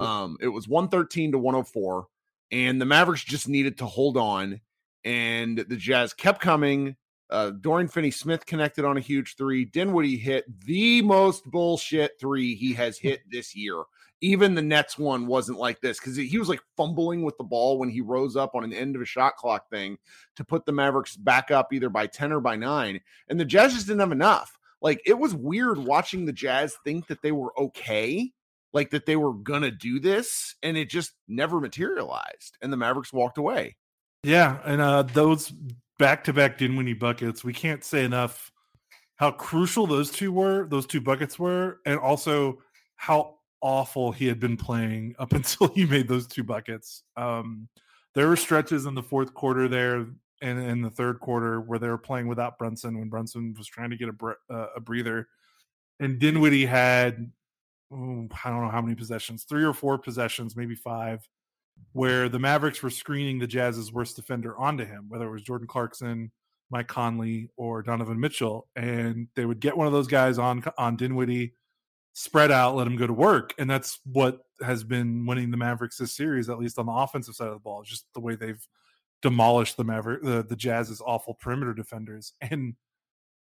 Um, 0.00 0.36
it 0.40 0.48
was 0.48 0.66
113 0.66 1.32
to 1.32 1.38
104, 1.38 2.08
and 2.50 2.80
the 2.80 2.84
Mavericks 2.84 3.22
just 3.22 3.48
needed 3.48 3.78
to 3.78 3.86
hold 3.86 4.16
on. 4.16 4.60
And 5.04 5.58
the 5.58 5.76
Jazz 5.76 6.12
kept 6.12 6.40
coming. 6.40 6.96
Uh, 7.30 7.50
Dorian 7.50 7.88
Finney 7.88 8.10
Smith 8.10 8.44
connected 8.44 8.84
on 8.84 8.96
a 8.96 9.00
huge 9.00 9.36
three. 9.36 9.64
Dinwiddie 9.64 10.16
hit 10.16 10.44
the 10.64 11.00
most 11.02 11.48
bullshit 11.48 12.18
three 12.18 12.56
he 12.56 12.72
has 12.74 12.98
hit 12.98 13.20
this 13.30 13.54
year. 13.54 13.84
Even 14.24 14.54
the 14.54 14.62
Nets 14.62 14.96
one 14.96 15.26
wasn't 15.26 15.58
like 15.58 15.82
this 15.82 15.98
because 15.98 16.16
he 16.16 16.38
was 16.38 16.48
like 16.48 16.62
fumbling 16.78 17.22
with 17.24 17.36
the 17.36 17.44
ball 17.44 17.78
when 17.78 17.90
he 17.90 18.00
rose 18.00 18.36
up 18.36 18.54
on 18.54 18.64
an 18.64 18.72
end 18.72 18.96
of 18.96 19.02
a 19.02 19.04
shot 19.04 19.36
clock 19.36 19.68
thing 19.68 19.98
to 20.36 20.44
put 20.44 20.64
the 20.64 20.72
Mavericks 20.72 21.14
back 21.14 21.50
up 21.50 21.74
either 21.74 21.90
by 21.90 22.06
10 22.06 22.32
or 22.32 22.40
by 22.40 22.56
nine. 22.56 23.00
And 23.28 23.38
the 23.38 23.44
Jazz 23.44 23.74
just 23.74 23.86
didn't 23.86 24.00
have 24.00 24.12
enough. 24.12 24.58
Like 24.80 25.02
it 25.04 25.18
was 25.18 25.34
weird 25.34 25.76
watching 25.76 26.24
the 26.24 26.32
Jazz 26.32 26.74
think 26.84 27.06
that 27.08 27.20
they 27.20 27.32
were 27.32 27.52
okay, 27.60 28.32
like 28.72 28.90
that 28.90 29.04
they 29.04 29.16
were 29.16 29.34
gonna 29.34 29.70
do 29.70 30.00
this, 30.00 30.54
and 30.62 30.76
it 30.78 30.88
just 30.88 31.12
never 31.28 31.60
materialized. 31.60 32.56
And 32.62 32.72
the 32.72 32.78
Mavericks 32.78 33.12
walked 33.12 33.36
away. 33.36 33.76
Yeah, 34.22 34.58
and 34.64 34.80
uh 34.80 35.02
those 35.02 35.52
back 35.98 36.24
to 36.24 36.32
back 36.32 36.56
Dinwiddie 36.56 36.94
buckets. 36.94 37.44
We 37.44 37.52
can't 37.52 37.84
say 37.84 38.04
enough 38.04 38.50
how 39.16 39.32
crucial 39.32 39.86
those 39.86 40.10
two 40.10 40.32
were, 40.32 40.66
those 40.66 40.86
two 40.86 41.02
buckets 41.02 41.38
were, 41.38 41.80
and 41.84 41.98
also 41.98 42.62
how 42.96 43.36
awful 43.64 44.12
he 44.12 44.26
had 44.26 44.38
been 44.38 44.56
playing 44.56 45.16
up 45.18 45.32
until 45.32 45.68
he 45.68 45.86
made 45.86 46.06
those 46.06 46.28
two 46.28 46.44
buckets. 46.44 47.02
Um, 47.16 47.68
there 48.14 48.28
were 48.28 48.36
stretches 48.36 48.86
in 48.86 48.94
the 48.94 49.02
fourth 49.02 49.34
quarter 49.34 49.66
there 49.66 50.06
and 50.42 50.58
in 50.60 50.82
the 50.82 50.90
third 50.90 51.18
quarter 51.18 51.60
where 51.60 51.78
they 51.78 51.88
were 51.88 51.98
playing 51.98 52.28
without 52.28 52.58
Brunson 52.58 52.98
when 52.98 53.08
Brunson 53.08 53.54
was 53.56 53.66
trying 53.66 53.90
to 53.90 53.96
get 53.96 54.08
a, 54.08 54.52
uh, 54.52 54.66
a 54.76 54.80
breather. 54.80 55.26
And 55.98 56.18
Dinwiddie 56.18 56.66
had, 56.66 57.32
oh, 57.90 58.28
I 58.44 58.50
don't 58.50 58.62
know 58.62 58.70
how 58.70 58.82
many 58.82 58.94
possessions, 58.94 59.44
three 59.44 59.64
or 59.64 59.72
four 59.72 59.98
possessions, 59.98 60.54
maybe 60.54 60.74
five, 60.74 61.26
where 61.92 62.28
the 62.28 62.38
Mavericks 62.38 62.82
were 62.82 62.90
screening 62.90 63.38
the 63.38 63.46
Jazz's 63.46 63.92
worst 63.92 64.16
defender 64.16 64.56
onto 64.56 64.84
him, 64.84 65.06
whether 65.08 65.26
it 65.26 65.32
was 65.32 65.42
Jordan 65.42 65.66
Clarkson, 65.66 66.30
Mike 66.70 66.88
Conley 66.88 67.48
or 67.56 67.82
Donovan 67.82 68.20
Mitchell, 68.20 68.68
and 68.76 69.28
they 69.34 69.46
would 69.46 69.60
get 69.60 69.76
one 69.76 69.86
of 69.86 69.92
those 69.92 70.08
guys 70.08 70.38
on 70.38 70.62
on 70.76 70.96
Dinwiddie, 70.96 71.54
spread 72.14 72.50
out, 72.50 72.74
let 72.74 72.86
him 72.86 72.96
go 72.96 73.06
to 73.06 73.12
work, 73.12 73.54
and 73.58 73.68
that's 73.68 74.00
what 74.04 74.40
has 74.62 74.82
been 74.82 75.26
winning 75.26 75.50
the 75.50 75.56
Mavericks 75.56 75.98
this 75.98 76.12
series, 76.12 76.48
at 76.48 76.58
least 76.58 76.78
on 76.78 76.86
the 76.86 76.92
offensive 76.92 77.34
side 77.34 77.48
of 77.48 77.54
the 77.54 77.60
ball. 77.60 77.82
Just 77.82 78.06
the 78.14 78.20
way 78.20 78.36
they've 78.36 78.66
demolished 79.20 79.76
the 79.76 79.84
Maverick, 79.84 80.22
the, 80.22 80.42
the 80.42 80.56
Jazz's 80.56 81.02
awful 81.04 81.34
perimeter 81.34 81.74
defenders, 81.74 82.32
and 82.40 82.74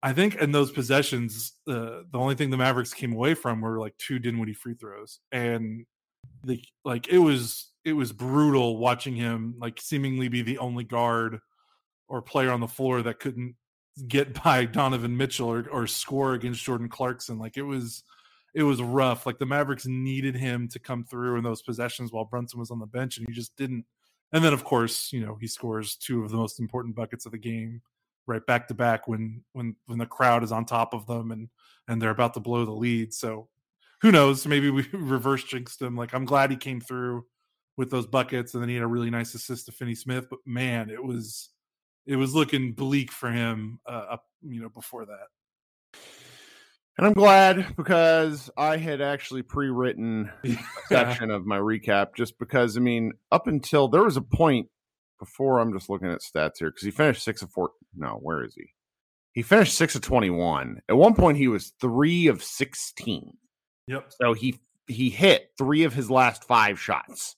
I 0.04 0.14
think 0.14 0.36
in 0.36 0.52
those 0.52 0.72
possessions, 0.72 1.54
uh, 1.68 2.02
the 2.12 2.18
only 2.18 2.36
thing 2.36 2.50
the 2.50 2.58
Mavericks 2.58 2.94
came 2.94 3.14
away 3.14 3.36
from 3.36 3.62
were 3.62 3.80
like 3.80 3.96
two 3.98 4.18
Dinwiddie 4.18 4.54
free 4.54 4.74
throws, 4.74 5.20
and 5.32 5.86
the 6.44 6.64
like 6.84 7.08
it 7.08 7.20
was 7.20 7.72
it 7.86 7.94
was 7.94 8.12
brutal 8.12 8.78
watching 8.78 9.16
him 9.16 9.56
like 9.60 9.80
seemingly 9.80 10.28
be 10.28 10.42
the 10.42 10.58
only 10.58 10.84
guard 10.84 11.40
or 12.08 12.22
player 12.22 12.52
on 12.52 12.60
the 12.60 12.68
floor 12.68 13.02
that 13.02 13.20
couldn't 13.20 13.56
get 14.08 14.44
by 14.44 14.66
Donovan 14.80 15.18
Mitchell 15.18 15.50
or, 15.52 15.68
or 15.72 15.88
score 15.88 16.34
against 16.34 16.64
Jordan 16.64 16.90
Clarkson. 16.90 17.38
Like 17.38 17.58
it 17.58 17.64
was 17.64 18.04
it 18.54 18.64
was 18.64 18.82
rough. 18.82 19.26
Like 19.26 19.40
the 19.40 19.46
Mavericks 19.46 19.86
needed 19.86 20.36
him 20.36 20.68
to 20.70 20.80
come 20.80 21.04
through 21.04 21.38
in 21.38 21.44
those 21.44 21.62
possessions 21.62 22.12
while 22.12 22.26
Brunson 22.26 22.60
was 22.60 22.72
on 22.72 22.80
the 22.80 22.86
bench, 22.86 23.18
and 23.18 23.28
he 23.28 23.34
just 23.34 23.56
didn't. 23.56 23.86
And 24.34 24.44
then, 24.44 24.54
of 24.54 24.64
course, 24.64 25.12
you 25.12 25.26
know, 25.26 25.38
he 25.40 25.48
scores 25.48 25.96
two 25.96 26.24
of 26.24 26.32
the 26.32 26.38
most 26.38 26.60
important 26.60 26.96
buckets 26.96 27.26
of 27.26 27.32
the 27.32 27.38
game, 27.38 27.82
right 28.28 28.46
back 28.46 28.68
to 28.68 28.74
back 28.74 29.08
when 29.08 29.44
when 29.54 29.76
when 29.86 30.00
the 30.00 30.06
crowd 30.06 30.44
is 30.44 30.52
on 30.52 30.66
top 30.66 30.94
of 30.94 31.06
them 31.08 31.32
and 31.32 31.50
and 31.88 32.02
they're 32.02 32.10
about 32.10 32.34
to 32.36 32.40
blow 32.40 32.66
the 32.66 32.72
lead. 32.72 33.14
So 33.14 33.48
who 34.02 34.12
knows? 34.12 34.46
Maybe 34.46 34.70
we 34.70 34.88
reverse 34.94 35.44
jinxed 35.44 35.82
him. 35.82 35.96
Like 35.96 36.14
I'm 36.14 36.26
glad 36.26 36.52
he 36.52 36.58
came 36.58 36.82
through 36.82 37.26
with 37.78 37.90
those 37.90 38.08
buckets, 38.08 38.54
and 38.54 38.62
then 38.62 38.70
he 38.70 38.76
had 38.76 38.84
a 38.84 38.88
really 38.88 39.10
nice 39.10 39.34
assist 39.34 39.66
to 39.68 39.72
Finney 39.72 39.96
Smith. 39.96 40.28
But 40.30 40.40
man, 40.46 40.90
it 40.90 41.04
was 41.04 41.50
it 42.06 42.16
was 42.16 42.36
looking 42.36 42.74
bleak 42.74 43.12
for 43.12 43.32
him 43.32 43.80
uh, 43.88 44.06
up, 44.12 44.26
you 44.42 44.62
know, 44.62 44.70
before 44.70 45.06
that. 45.06 45.28
And 46.98 47.08
I'm 47.08 47.14
glad 47.14 47.76
because 47.78 48.50
I 48.58 48.78
had 48.78 49.02
actually 49.02 49.42
pre-written 49.42 50.32
section 50.90 51.32
of 51.32 51.46
my 51.46 51.58
recap 51.58 52.16
just 52.16 52.38
because 52.38 52.78
I 52.78 52.80
mean, 52.82 53.14
up 53.32 53.48
until 53.48 53.88
there 53.88 54.04
was 54.04 54.18
a 54.18 54.22
point 54.22 54.68
before 55.20 55.60
I'm 55.60 55.74
just 55.74 55.90
looking 55.90 56.10
at 56.10 56.20
stats 56.20 56.58
here 56.60 56.70
because 56.70 56.84
he 56.84 56.92
finished 56.92 57.24
six 57.24 57.42
of 57.42 57.52
four. 57.52 57.72
No, 57.96 58.20
where 58.22 58.44
is 58.44 58.56
he? 58.56 58.66
He 59.34 59.42
finished 59.42 59.78
six 59.78 59.96
of 59.96 60.02
twenty-one. 60.02 60.82
At 60.90 60.98
one 60.98 61.14
point, 61.14 61.38
he 61.38 61.48
was 61.48 61.74
three 61.80 62.28
of 62.28 62.44
sixteen. 62.44 63.38
Yep. 63.88 64.12
So 64.22 64.34
he 64.34 64.60
he 64.88 65.10
hit 65.10 65.52
three 65.58 65.84
of 65.86 65.94
his 65.94 66.12
last 66.12 66.44
five 66.44 66.80
shots, 66.80 67.38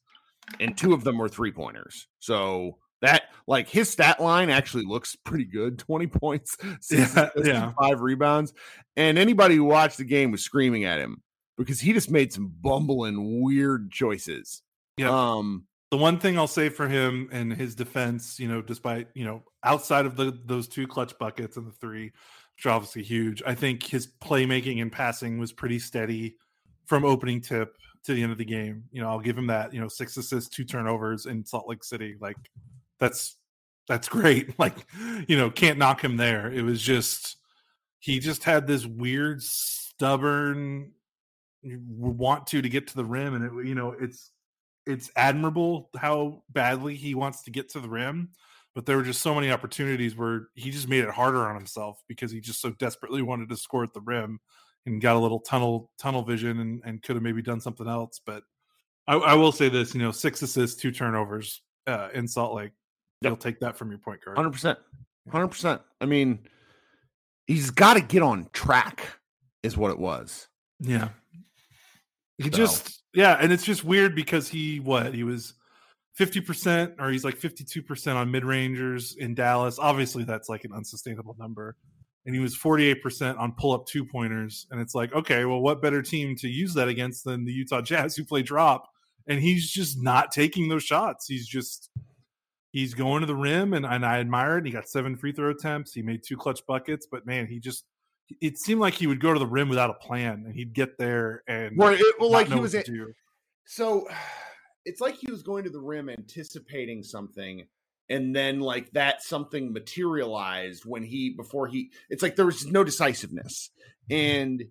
and 0.60 0.76
two 0.76 0.94
of 0.94 1.04
them 1.04 1.18
were 1.18 1.30
three 1.30 1.52
pointers. 1.52 2.08
So 2.20 2.80
that 3.04 3.24
like 3.48 3.68
his 3.70 3.90
stat 3.90 4.20
line 4.20 4.50
actually 4.50 4.86
looks 4.86 5.16
pretty 5.16 5.46
good 5.46 5.78
20 5.78 6.08
points 6.08 6.58
yeah, 6.92 7.30
yeah. 7.44 7.72
five 7.80 8.02
rebounds 8.02 8.54
and 8.96 9.18
anybody 9.18 9.56
who 9.56 9.64
watched 9.64 9.98
the 9.98 10.04
game 10.04 10.32
was 10.32 10.44
screaming 10.44 10.86
at 10.86 11.00
him 11.00 11.22
because 11.58 11.80
he 11.80 11.94
just 11.94 12.10
made 12.10 12.34
some 12.34 12.52
bumbling 12.62 13.42
weird 13.42 13.92
choices. 13.92 14.64
Yeah. 14.98 15.10
Um 15.10 15.66
the 15.92 15.98
one 15.98 16.18
thing 16.18 16.40
i'll 16.40 16.48
say 16.48 16.70
for 16.70 16.88
him 16.88 17.30
and 17.32 17.54
his 17.54 17.76
defense 17.76 18.40
you 18.40 18.48
know 18.48 18.64
despite 18.64 19.10
you 19.14 19.24
know 19.24 19.44
outside 19.64 20.08
of 20.08 20.16
the 20.16 20.36
those 20.46 20.68
two 20.68 20.88
clutch 20.88 21.16
buckets 21.20 21.56
and 21.56 21.68
the 21.68 21.72
three 21.72 22.06
which 22.06 22.66
are 22.66 22.72
obviously 22.72 23.04
huge 23.04 23.44
i 23.46 23.54
think 23.54 23.84
his 23.84 24.08
playmaking 24.20 24.82
and 24.82 24.92
passing 24.92 25.38
was 25.38 25.54
pretty 25.54 25.78
steady 25.78 26.36
from 26.88 27.06
opening 27.06 27.40
tip 27.40 27.76
to 28.04 28.14
the 28.14 28.22
end 28.22 28.32
of 28.32 28.38
the 28.38 28.46
game. 28.46 28.84
You 28.92 29.02
know 29.02 29.10
i'll 29.10 29.20
give 29.20 29.38
him 29.38 29.48
that 29.48 29.74
you 29.74 29.80
know 29.80 29.88
six 29.88 30.18
assists 30.18 30.50
two 30.50 30.64
turnovers 30.64 31.26
in 31.26 31.46
salt 31.46 31.68
lake 31.68 31.84
city 31.84 32.16
like 32.20 32.38
that's 33.00 33.38
that's 33.88 34.10
great. 34.10 34.54
Like, 34.60 34.76
you 35.28 35.38
know, 35.38 35.50
can't 35.50 35.78
knock 35.78 36.04
him 36.04 36.18
there. 36.18 36.52
It 36.52 36.64
was 36.64 36.82
just 36.82 37.38
he 38.00 38.20
just 38.20 38.44
had 38.44 38.68
this 38.68 38.86
weird, 38.86 39.42
stubborn 39.42 40.92
want 41.64 42.48
to 42.48 42.62
to 42.62 42.70
get 42.70 42.88
to 42.88 42.96
the 42.96 43.06
rim, 43.06 43.36
and 43.36 43.46
it, 43.46 43.68
you 43.68 43.76
know, 43.76 43.96
it's 44.00 44.32
it's 44.86 45.10
admirable 45.16 45.90
how 45.96 46.44
badly 46.50 46.96
he 46.96 47.16
wants 47.16 47.44
to 47.44 47.52
get 47.52 47.70
to 47.70 47.80
the 47.80 47.88
rim, 47.90 48.30
but 48.76 48.86
there 48.86 48.98
were 48.98 49.04
just 49.04 49.22
so 49.22 49.34
many 49.34 49.50
opportunities 49.52 50.18
where 50.18 50.48
he 50.56 50.72
just 50.72 50.90
made 50.90 51.04
it 51.04 51.10
harder 51.10 51.48
on 51.48 51.56
himself 51.56 52.02
because 52.08 52.32
he 52.32 52.42
just 52.42 52.62
so 52.62 52.72
desperately 52.72 53.22
wanted 53.22 53.48
to 53.50 53.56
score 53.56 53.84
at 53.84 53.94
the 53.94 54.02
rim 54.02 54.40
and 54.86 55.02
got 55.02 55.16
a 55.16 55.20
little 55.20 55.40
tunnel 55.40 55.90
tunnel 55.98 56.24
vision 56.24 56.60
and, 56.60 56.82
and 56.86 57.02
could 57.02 57.16
have 57.16 57.24
maybe 57.24 57.42
done 57.42 57.62
something 57.62 57.88
else. 57.88 58.20
But 58.26 58.44
I, 59.08 59.16
I 59.16 59.34
will 59.36 59.52
say 59.52 59.70
this, 59.70 59.96
you 59.96 60.02
know, 60.02 60.12
six 60.12 60.42
assists, 60.42 60.82
two 60.82 60.92
turnovers 60.92 61.62
uh, 61.88 62.10
in 62.14 62.28
Salt 62.28 62.54
Lake 62.54 62.74
they'll 63.24 63.38
take 63.38 63.60
that 63.62 63.78
from 63.78 63.90
your 63.90 64.00
point 64.00 64.24
guard. 64.24 64.38
Hundred 64.38 64.52
percent, 64.52 64.80
hundred 65.32 65.48
percent. 65.48 65.82
I 66.02 66.06
mean, 66.06 66.40
he's 67.48 67.72
got 67.72 67.96
to 67.96 68.02
get 68.02 68.22
on 68.22 68.50
track, 68.54 69.20
is 69.64 69.78
what 69.78 69.92
it 69.92 70.00
was. 70.00 70.48
Yeah, 70.80 71.10
he 72.38 72.46
so. 72.46 72.50
just 72.50 73.04
yeah, 73.14 73.38
and 73.40 73.52
it's 73.52 73.64
just 73.64 73.84
weird 73.84 74.16
because 74.16 74.48
he 74.48 74.80
what 74.80 75.14
he 75.14 75.24
was 75.24 75.54
fifty 76.14 76.42
percent 76.42 76.94
or 77.00 77.10
he's 77.10 77.24
like 77.24 77.38
fifty 77.38 77.64
two 77.64 77.82
percent 77.82 78.18
on 78.18 78.30
mid 78.30 78.46
rangers 78.46 79.16
in 79.18 79.34
Dallas. 79.34 79.80
Obviously, 79.80 80.24
that's 80.24 80.50
like 80.50 80.66
an 80.66 80.74
unsustainable 80.74 81.36
number. 81.40 81.76
And 82.26 82.34
he 82.34 82.40
was 82.40 82.58
48% 82.58 83.38
on 83.38 83.52
pull 83.58 83.74
up 83.74 83.86
two 83.86 84.06
pointers. 84.06 84.66
And 84.72 84.80
it's 84.80 84.96
like, 84.96 85.14
okay, 85.14 85.44
well, 85.44 85.60
what 85.60 85.82
better 85.82 86.02
team 86.02 86.38
to 86.38 86.48
use 86.48 86.74
that 86.76 86.88
against 86.88 87.26
than 87.26 87.44
the 87.44 87.52
Utah 87.52 87.82
Jazz 87.82 88.16
who 88.16 88.24
play 88.24 88.42
drop? 88.42 88.88
And 89.28 89.42
he's 89.42 89.70
just 89.70 90.02
not 90.02 90.32
taking 90.32 90.70
those 90.70 90.84
shots. 90.84 91.28
He's 91.28 91.46
just 91.46 91.90
he's 92.74 92.96
going 92.96 93.22
to 93.22 93.28
the 93.28 93.36
rim 93.36 93.74
and, 93.74 93.86
and 93.86 94.06
I 94.06 94.20
admire 94.20 94.58
it. 94.58 94.66
He 94.66 94.72
got 94.72 94.90
seven 94.90 95.16
free 95.16 95.32
throw 95.32 95.52
attempts. 95.52 95.94
He 95.94 96.02
made 96.02 96.24
two 96.28 96.36
clutch 96.36 96.66
buckets, 96.68 97.08
but 97.10 97.26
man, 97.26 97.48
he 97.48 97.60
just 97.60 97.86
it 98.42 98.58
seemed 98.58 98.82
like 98.82 98.96
he 98.96 99.08
would 99.08 99.22
go 99.22 99.32
to 99.32 99.40
the 99.40 99.48
rim 99.48 99.70
without 99.70 99.90
a 99.90 99.94
plan 99.94 100.44
and 100.46 100.56
he'd 100.56 100.74
get 100.74 100.98
there 100.98 101.44
and 101.48 101.78
well, 101.78 101.94
it, 101.94 102.02
well 102.20 102.32
like 102.32 102.48
he 102.48 102.60
was 102.60 102.74
at, 102.74 102.88
so 103.66 104.08
it's 104.86 105.00
like 105.00 105.16
he 105.16 105.32
was 105.32 105.44
going 105.44 105.64
to 105.64 105.70
the 105.70 105.80
rim 105.80 106.10
anticipating 106.10 107.04
something 107.04 107.66
and 108.10 108.36
then 108.36 108.60
like 108.60 108.92
that 108.92 109.24
something 109.24 109.72
materialized 109.72 110.84
when 110.84 111.04
he 111.04 111.30
before 111.30 111.68
he 111.68 111.92
it's 112.10 112.24
like 112.24 112.36
there 112.36 112.46
was 112.46 112.66
no 112.66 112.84
decisiveness 112.84 113.70
and 114.10 114.64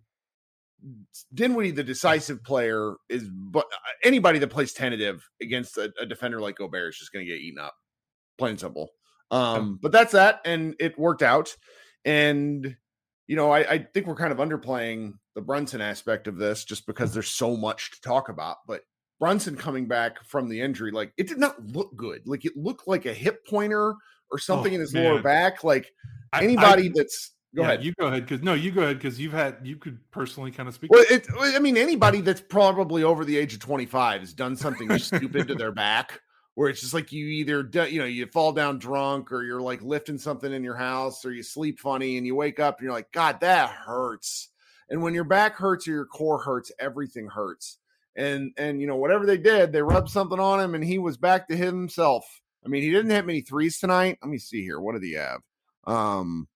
Dinwiddie, 1.33 1.71
the 1.71 1.85
decisive 1.85 2.43
player, 2.43 2.95
is 3.09 3.29
but 3.31 3.67
uh, 3.67 3.93
anybody 4.03 4.41
that 4.41 4.49
plays 4.49 4.73
tentative 4.73 5.23
against 5.41 5.79
a, 5.79 5.93
a 6.01 6.05
defender 6.05 6.41
like 6.41 6.57
Gobert 6.57 6.89
is 6.89 6.99
just 6.99 7.13
going 7.13 7.25
to 7.25 7.31
get 7.31 7.41
eaten 7.41 7.61
up 7.61 7.77
plain 8.43 8.59
simple. 8.59 8.91
Um, 9.31 9.79
but 9.81 9.93
that's 9.93 10.13
that, 10.13 10.41
and 10.45 10.75
it 10.81 10.99
worked 10.99 11.23
out. 11.23 11.57
And 12.05 12.77
you 13.29 13.37
know, 13.37 13.53
I, 13.53 13.61
I, 13.61 13.79
think 13.79 14.09
we're 14.09 14.17
kind 14.17 14.33
of 14.33 14.39
underplaying 14.39 15.13
the 15.37 15.41
Brunson 15.41 15.81
aspect 15.81 16.27
of 16.27 16.37
this 16.37 16.65
just 16.65 16.87
because 16.87 17.15
there's 17.15 17.31
so 17.31 17.57
much 17.57 17.93
to 17.93 18.01
talk 18.01 18.29
about. 18.29 18.57
But 18.67 18.83
Brunson 19.21 19.55
coming 19.55 19.87
back 19.87 20.23
from 20.25 20.49
the 20.49 20.61
injury, 20.61 20.91
like 20.91 21.13
it 21.17 21.29
did 21.29 21.39
not 21.39 21.65
look 21.69 21.95
good. 21.97 22.23
Like 22.27 22.45
it 22.45 22.57
looked 22.57 22.89
like 22.89 23.07
a 23.07 23.15
hip 23.15 23.47
pointer 23.47 23.95
or 24.33 24.39
something 24.39 24.73
oh, 24.73 24.75
in 24.75 24.81
his 24.81 24.93
man. 24.93 25.05
lower 25.05 25.23
back. 25.23 25.63
Like 25.63 25.93
anybody 26.35 26.85
I, 26.85 26.87
I, 26.87 26.93
that's 26.97 27.31
go 27.55 27.63
yeah, 27.63 27.69
ahead. 27.69 27.85
You 27.85 27.95
go 27.99 28.09
ahead 28.09 28.27
because 28.27 28.43
no, 28.43 28.55
you 28.55 28.73
go 28.73 28.83
ahead 28.83 28.99
because 28.99 29.21
you've 29.21 29.33
had 29.33 29.59
you 29.63 29.77
could 29.77 29.99
personally 30.11 30.51
kind 30.51 30.69
of 30.69 30.75
speak. 30.75 30.91
Well, 30.91 31.05
it, 31.09 31.29
I 31.39 31.61
mean, 31.61 31.77
anybody 31.77 32.21
that's 32.23 32.41
probably 32.41 33.05
over 33.05 33.25
the 33.25 33.39
age 33.39 33.55
of 33.55 33.61
25 33.61 34.21
has 34.21 34.35
done 34.35 34.57
something 34.57 34.99
stupid 34.99 35.47
to 35.47 35.55
their 35.55 35.73
back 35.73 36.21
where 36.55 36.69
it's 36.69 36.81
just 36.81 36.95
like 36.95 37.13
you 37.13 37.27
either 37.27 37.69
you 37.89 37.99
know 37.99 38.05
you 38.05 38.27
fall 38.27 38.53
down 38.53 38.79
drunk 38.79 39.33
or 39.33 39.43
you're 39.43 39.61
like 39.61 39.83
lifting 39.83 40.19
something 40.19 40.53
in 40.53 40.63
your 40.63 40.77
house 40.77 41.25
or 41.25 41.33
you 41.33 41.43
sleep 41.43 41.79
funny 41.79 42.17
and 42.17 42.27
you 42.27 42.35
wake 42.35 42.61
up 42.61 42.79
and 42.79 42.85
you're 42.85 42.93
like 42.93 43.11
god 43.13 43.41
that 43.41 43.71
hurts. 43.71 44.49
And 44.89 45.03
when 45.03 45.15
your 45.15 45.25
back 45.25 45.57
hurts 45.57 45.89
or 45.89 45.93
your 45.93 46.07
core 46.07 46.43
hurts 46.43 46.71
everything 46.79 47.29
hurts. 47.29 47.79
And 48.15 48.53
and 48.59 48.81
you 48.81 48.87
know 48.87 48.97
whatever 48.97 49.25
they 49.25 49.39
did 49.39 49.73
they 49.73 49.83
rubbed 49.83 50.11
something 50.11 50.41
on 50.41 50.61
him 50.61 50.75
and 50.75 50.85
he 50.85 50.99
was 50.99 51.17
back 51.17 51.49
to 51.49 51.57
himself. 51.57 52.25
I 52.65 52.69
mean 52.69 52.83
he 52.83 52.91
didn't 52.91 53.11
hit 53.11 53.27
many 53.27 53.41
threes 53.41 53.79
tonight. 53.79 54.19
Let 54.23 54.31
me 54.31 54.39
see 54.39 54.63
here. 54.63 54.81
What 54.81 54.93
did 54.93 55.03
he 55.03 55.15
have? 55.15 55.41
Um 55.87 56.49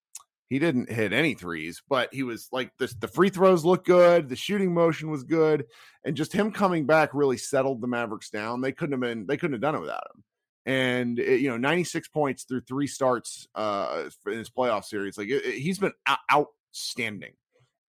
he 0.49 0.59
didn't 0.59 0.89
hit 0.89 1.11
any 1.11 1.33
threes, 1.33 1.81
but 1.89 2.13
he 2.13 2.23
was 2.23 2.47
like 2.51 2.71
the, 2.77 2.93
the 2.99 3.07
free 3.07 3.29
throws 3.29 3.65
looked 3.65 3.85
good, 3.85 4.29
the 4.29 4.35
shooting 4.35 4.73
motion 4.73 5.09
was 5.09 5.23
good, 5.23 5.65
and 6.05 6.15
just 6.15 6.31
him 6.31 6.51
coming 6.51 6.85
back 6.85 7.09
really 7.13 7.37
settled 7.37 7.81
the 7.81 7.87
Mavericks 7.87 8.29
down. 8.29 8.61
They 8.61 8.71
couldn't 8.71 8.93
have 8.93 9.01
been 9.01 9.25
they 9.27 9.37
couldn't 9.37 9.53
have 9.53 9.61
done 9.61 9.75
it 9.75 9.81
without 9.81 10.07
him. 10.15 10.23
And 10.65 11.19
it, 11.19 11.41
you 11.41 11.49
know, 11.49 11.57
96 11.57 12.07
points 12.09 12.43
through 12.43 12.61
three 12.61 12.87
starts 12.87 13.47
uh 13.55 14.09
in 14.25 14.37
his 14.37 14.49
playoff 14.49 14.85
series. 14.85 15.17
Like 15.17 15.27
it, 15.27 15.45
it, 15.45 15.55
he's 15.55 15.79
been 15.79 15.93
outstanding. 16.31 17.33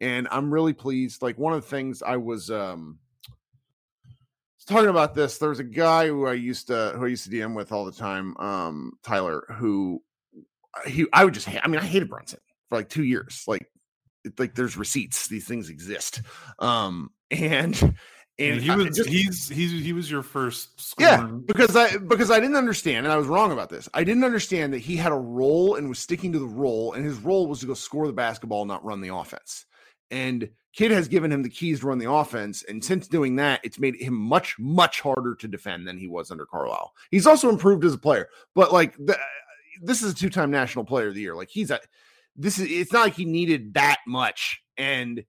And 0.00 0.28
I'm 0.30 0.52
really 0.52 0.74
pleased. 0.74 1.22
Like 1.22 1.38
one 1.38 1.52
of 1.52 1.62
the 1.62 1.68
things 1.68 2.02
I 2.02 2.16
was 2.16 2.50
um 2.50 2.98
talking 4.66 4.90
about 4.90 5.14
this, 5.14 5.38
there 5.38 5.48
was 5.48 5.60
a 5.60 5.64
guy 5.64 6.08
who 6.08 6.26
I 6.26 6.34
used 6.34 6.66
to 6.66 6.94
who 6.96 7.04
I 7.04 7.08
used 7.08 7.24
to 7.24 7.30
DM 7.30 7.54
with 7.54 7.70
all 7.70 7.84
the 7.84 7.92
time, 7.92 8.36
um, 8.38 8.92
Tyler, 9.04 9.44
who 9.48 10.02
he 10.86 11.06
I 11.12 11.24
would 11.24 11.34
just 11.34 11.46
hate, 11.46 11.60
I 11.62 11.68
mean 11.68 11.80
I 11.80 11.84
hated 11.84 12.08
Brunson 12.08 12.40
for 12.68 12.76
like 12.76 12.88
two 12.88 13.04
years. 13.04 13.44
Like, 13.46 13.66
like 14.38 14.54
there's 14.54 14.76
receipts. 14.76 15.28
These 15.28 15.46
things 15.46 15.70
exist. 15.70 16.22
Um, 16.58 17.10
and 17.30 17.74
And, 18.38 18.60
he 18.60 18.70
was 18.70 18.96
just- 18.96 19.08
he's 19.08 19.48
he's 19.48 19.72
he 19.84 19.92
was 19.92 20.08
your 20.10 20.22
first 20.22 20.94
Yeah, 20.98 21.24
because 21.24 21.74
I 21.74 21.96
because 21.96 22.30
I 22.30 22.38
didn't 22.38 22.56
understand, 22.56 23.04
and 23.04 23.12
I 23.12 23.16
was 23.16 23.26
wrong 23.26 23.50
about 23.50 23.68
this. 23.68 23.88
I 23.94 24.04
didn't 24.04 24.22
understand 24.24 24.72
that 24.74 24.78
he 24.78 24.96
had 24.96 25.10
a 25.12 25.16
role 25.16 25.74
and 25.74 25.88
was 25.88 25.98
sticking 25.98 26.32
to 26.34 26.38
the 26.38 26.46
role, 26.46 26.92
and 26.92 27.04
his 27.04 27.18
role 27.18 27.48
was 27.48 27.60
to 27.60 27.66
go 27.66 27.74
score 27.74 28.06
the 28.06 28.12
basketball, 28.12 28.64
not 28.64 28.84
run 28.84 29.00
the 29.00 29.12
offense. 29.14 29.66
And 30.10 30.48
Kidd 30.72 30.92
has 30.92 31.08
given 31.08 31.32
him 31.32 31.42
the 31.42 31.50
keys 31.50 31.80
to 31.80 31.86
run 31.88 31.98
the 31.98 32.10
offense, 32.10 32.62
and 32.62 32.82
since 32.84 33.08
doing 33.08 33.34
that, 33.36 33.60
it's 33.64 33.80
made 33.80 33.96
him 34.00 34.14
much 34.14 34.54
much 34.58 35.00
harder 35.00 35.34
to 35.34 35.48
defend 35.48 35.88
than 35.88 35.98
he 35.98 36.06
was 36.06 36.30
under 36.30 36.46
Carlisle. 36.46 36.94
He's 37.10 37.26
also 37.26 37.48
improved 37.48 37.84
as 37.84 37.94
a 37.94 37.98
player, 37.98 38.28
but 38.54 38.72
like 38.72 38.96
the, 38.98 39.18
this 39.82 40.00
is 40.02 40.12
a 40.12 40.14
two 40.14 40.30
time 40.30 40.52
national 40.52 40.84
player 40.84 41.08
of 41.08 41.14
the 41.14 41.20
year. 41.22 41.34
Like 41.34 41.50
he's 41.50 41.72
a 41.72 41.80
this 42.38 42.58
is 42.58 42.70
it's 42.70 42.92
not 42.92 43.02
like 43.02 43.14
he 43.14 43.24
needed 43.24 43.74
that 43.74 43.98
much, 44.06 44.62
and 44.76 45.24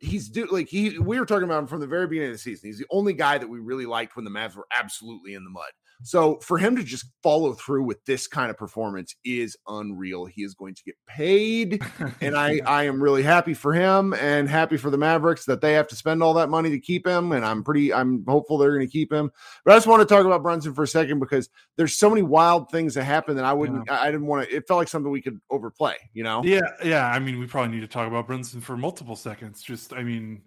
he's 0.00 0.28
do 0.28 0.46
like 0.46 0.68
he 0.68 0.98
we 0.98 1.20
were 1.20 1.26
talking 1.26 1.44
about 1.44 1.60
him 1.60 1.66
from 1.66 1.80
the 1.80 1.86
very 1.86 2.06
beginning 2.06 2.30
of 2.30 2.34
the 2.34 2.38
season. 2.38 2.68
He's 2.68 2.78
the 2.78 2.86
only 2.90 3.12
guy 3.12 3.38
that 3.38 3.48
we 3.48 3.60
really 3.60 3.86
liked 3.86 4.16
when 4.16 4.24
the 4.24 4.30
Mavs 4.30 4.56
were 4.56 4.66
absolutely 4.76 5.34
in 5.34 5.44
the 5.44 5.50
mud. 5.50 5.70
So 6.02 6.36
for 6.40 6.58
him 6.58 6.76
to 6.76 6.82
just 6.82 7.06
follow 7.22 7.52
through 7.52 7.84
with 7.84 8.04
this 8.04 8.26
kind 8.26 8.50
of 8.50 8.56
performance 8.56 9.14
is 9.24 9.56
unreal. 9.68 10.26
He 10.26 10.42
is 10.42 10.54
going 10.54 10.74
to 10.74 10.82
get 10.84 10.96
paid, 11.06 11.80
and 12.20 12.36
I 12.36 12.60
I 12.66 12.84
am 12.84 13.02
really 13.02 13.22
happy 13.22 13.54
for 13.54 13.72
him 13.72 14.14
and 14.14 14.48
happy 14.48 14.76
for 14.76 14.90
the 14.90 14.98
Mavericks 14.98 15.44
that 15.46 15.60
they 15.60 15.74
have 15.74 15.88
to 15.88 15.96
spend 15.96 16.22
all 16.22 16.34
that 16.34 16.48
money 16.48 16.70
to 16.70 16.80
keep 16.80 17.06
him. 17.06 17.32
And 17.32 17.44
I'm 17.44 17.62
pretty 17.62 17.94
I'm 17.94 18.24
hopeful 18.26 18.58
they're 18.58 18.74
going 18.74 18.86
to 18.86 18.92
keep 18.92 19.12
him. 19.12 19.30
But 19.64 19.72
I 19.72 19.76
just 19.76 19.86
want 19.86 20.00
to 20.06 20.12
talk 20.12 20.26
about 20.26 20.42
Brunson 20.42 20.74
for 20.74 20.82
a 20.82 20.88
second 20.88 21.20
because 21.20 21.48
there's 21.76 21.96
so 21.96 22.10
many 22.10 22.22
wild 22.22 22.70
things 22.70 22.94
that 22.94 23.04
happen 23.04 23.36
that 23.36 23.44
I 23.44 23.52
wouldn't 23.52 23.88
I 23.90 24.08
I 24.08 24.10
didn't 24.10 24.26
want 24.26 24.48
to. 24.48 24.56
It 24.56 24.66
felt 24.66 24.78
like 24.78 24.88
something 24.88 25.12
we 25.12 25.20
could 25.20 25.38
overplay. 25.50 25.96
You 26.14 26.24
know? 26.24 26.42
Yeah, 26.42 26.60
yeah. 26.82 27.06
I 27.06 27.18
mean, 27.18 27.38
we 27.38 27.46
probably 27.46 27.74
need 27.74 27.82
to 27.82 27.88
talk 27.88 28.08
about 28.08 28.26
Brunson 28.26 28.60
for 28.60 28.76
multiple 28.76 29.16
seconds. 29.16 29.62
Just, 29.62 29.92
I 29.92 30.02
mean, 30.02 30.42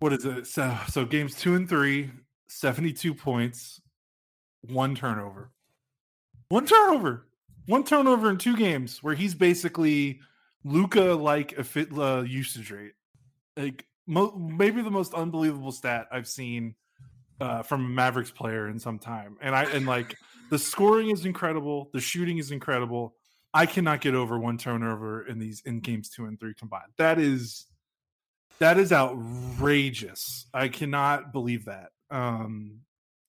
what 0.00 0.12
is 0.12 0.24
it? 0.24 0.46
So, 0.46 0.76
so 0.88 1.04
games 1.04 1.36
two 1.36 1.54
and 1.54 1.68
three, 1.68 2.10
72 2.48 3.14
points, 3.14 3.80
one 4.70 4.94
turnover. 4.94 5.50
One 6.48 6.66
turnover. 6.66 7.26
One 7.66 7.84
turnover 7.84 8.30
in 8.30 8.38
two 8.38 8.56
games 8.56 9.02
where 9.02 9.14
he's 9.14 9.34
basically 9.34 10.20
Luka 10.64 11.00
like 11.00 11.58
a 11.58 11.64
fit 11.64 11.88
uh, 11.96 12.22
usage 12.22 12.70
rate. 12.70 12.92
Like 13.56 13.86
mo- 14.06 14.36
maybe 14.36 14.82
the 14.82 14.90
most 14.90 15.14
unbelievable 15.14 15.72
stat 15.72 16.06
I've 16.12 16.28
seen 16.28 16.74
uh, 17.40 17.62
from 17.62 17.84
a 17.84 17.88
Mavericks 17.88 18.30
player 18.30 18.68
in 18.68 18.78
some 18.78 18.98
time. 18.98 19.36
And 19.40 19.54
I 19.54 19.64
and 19.64 19.86
like 19.86 20.16
the 20.50 20.58
scoring 20.58 21.10
is 21.10 21.24
incredible, 21.24 21.90
the 21.92 22.00
shooting 22.00 22.38
is 22.38 22.50
incredible. 22.50 23.14
I 23.52 23.66
cannot 23.66 24.00
get 24.00 24.14
over 24.14 24.38
one 24.38 24.58
turnover 24.58 25.26
in 25.26 25.38
these 25.38 25.62
in 25.64 25.80
games 25.80 26.08
two 26.08 26.26
and 26.26 26.38
three 26.38 26.54
combined. 26.54 26.92
That 26.98 27.18
is 27.18 27.66
that 28.58 28.78
is 28.78 28.92
outrageous. 28.92 30.46
I 30.52 30.68
cannot 30.68 31.32
believe 31.32 31.64
that. 31.66 31.90
Um 32.10 32.80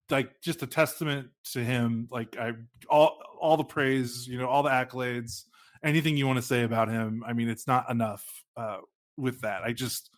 like 0.09 0.41
just 0.41 0.63
a 0.63 0.67
testament 0.67 1.29
to 1.51 1.63
him. 1.63 2.07
Like 2.11 2.37
I 2.37 2.53
all 2.89 3.19
all 3.39 3.57
the 3.57 3.63
praise, 3.63 4.27
you 4.27 4.37
know, 4.37 4.47
all 4.47 4.63
the 4.63 4.69
accolades, 4.69 5.43
anything 5.83 6.17
you 6.17 6.27
want 6.27 6.37
to 6.37 6.45
say 6.45 6.63
about 6.63 6.89
him. 6.89 7.23
I 7.25 7.33
mean, 7.33 7.49
it's 7.49 7.67
not 7.67 7.89
enough 7.89 8.25
uh 8.55 8.77
with 9.17 9.41
that. 9.41 9.63
I 9.63 9.73
just 9.73 10.09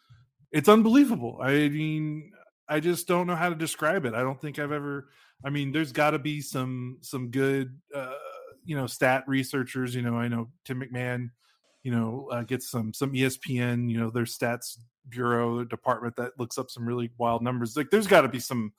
it's 0.52 0.70
unbelievable. 0.70 1.40
I 1.42 1.70
mean, 1.70 2.32
I 2.68 2.80
just 2.80 3.08
don't 3.08 3.28
know 3.28 3.36
how 3.36 3.50
to 3.50 3.56
describe 3.56 4.06
it. 4.06 4.14
I 4.14 4.22
don't 4.22 4.40
think 4.40 4.60
I've 4.60 4.72
ever 4.72 5.10
I 5.44 5.50
mean, 5.50 5.72
there's 5.72 5.92
got 5.92 6.12
to 6.12 6.20
be 6.20 6.42
some 6.42 6.98
some 7.02 7.30
good 7.30 7.80
uh 7.96 8.14
you 8.70 8.76
know 8.76 8.86
stat 8.86 9.24
researchers 9.26 9.96
you 9.96 10.04
know 10.04 10.16
i 10.16 10.28
know 10.28 10.48
tim 10.64 10.80
mcmahon 10.82 11.32
you 11.82 11.92
know 11.92 12.30
uh, 12.32 12.44
gets 12.44 12.70
some 12.70 12.94
some 12.94 13.14
espn 13.14 13.90
you 13.90 14.00
know 14.00 14.12
their 14.12 14.26
stats 14.26 14.78
bureau 15.08 15.64
department 15.64 16.16
that 16.16 16.32
looks 16.38 16.58
up 16.58 16.70
some 16.70 16.88
really 16.88 17.10
wild 17.18 17.42
numbers 17.42 17.76
like 17.76 17.90
there's 17.90 18.06
got 18.06 18.22
to 18.22 18.28
be 18.28 18.40
some 18.40 18.72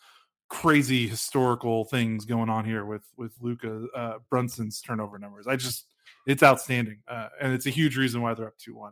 crazy 0.50 1.08
historical 1.08 1.84
things 1.86 2.26
going 2.26 2.50
on 2.50 2.64
here 2.66 2.84
with 2.84 3.04
with 3.16 3.32
luka 3.40 3.86
uh, 3.96 4.14
brunson's 4.28 4.80
turnover 4.82 5.18
numbers 5.18 5.46
i 5.46 5.56
just 5.56 5.86
it's 6.26 6.42
outstanding 6.42 6.98
uh, 7.08 7.28
and 7.40 7.52
it's 7.54 7.66
a 7.66 7.70
huge 7.70 7.96
reason 7.96 8.20
why 8.20 8.34
they're 8.34 8.48
up 8.48 8.58
2-1 8.58 8.90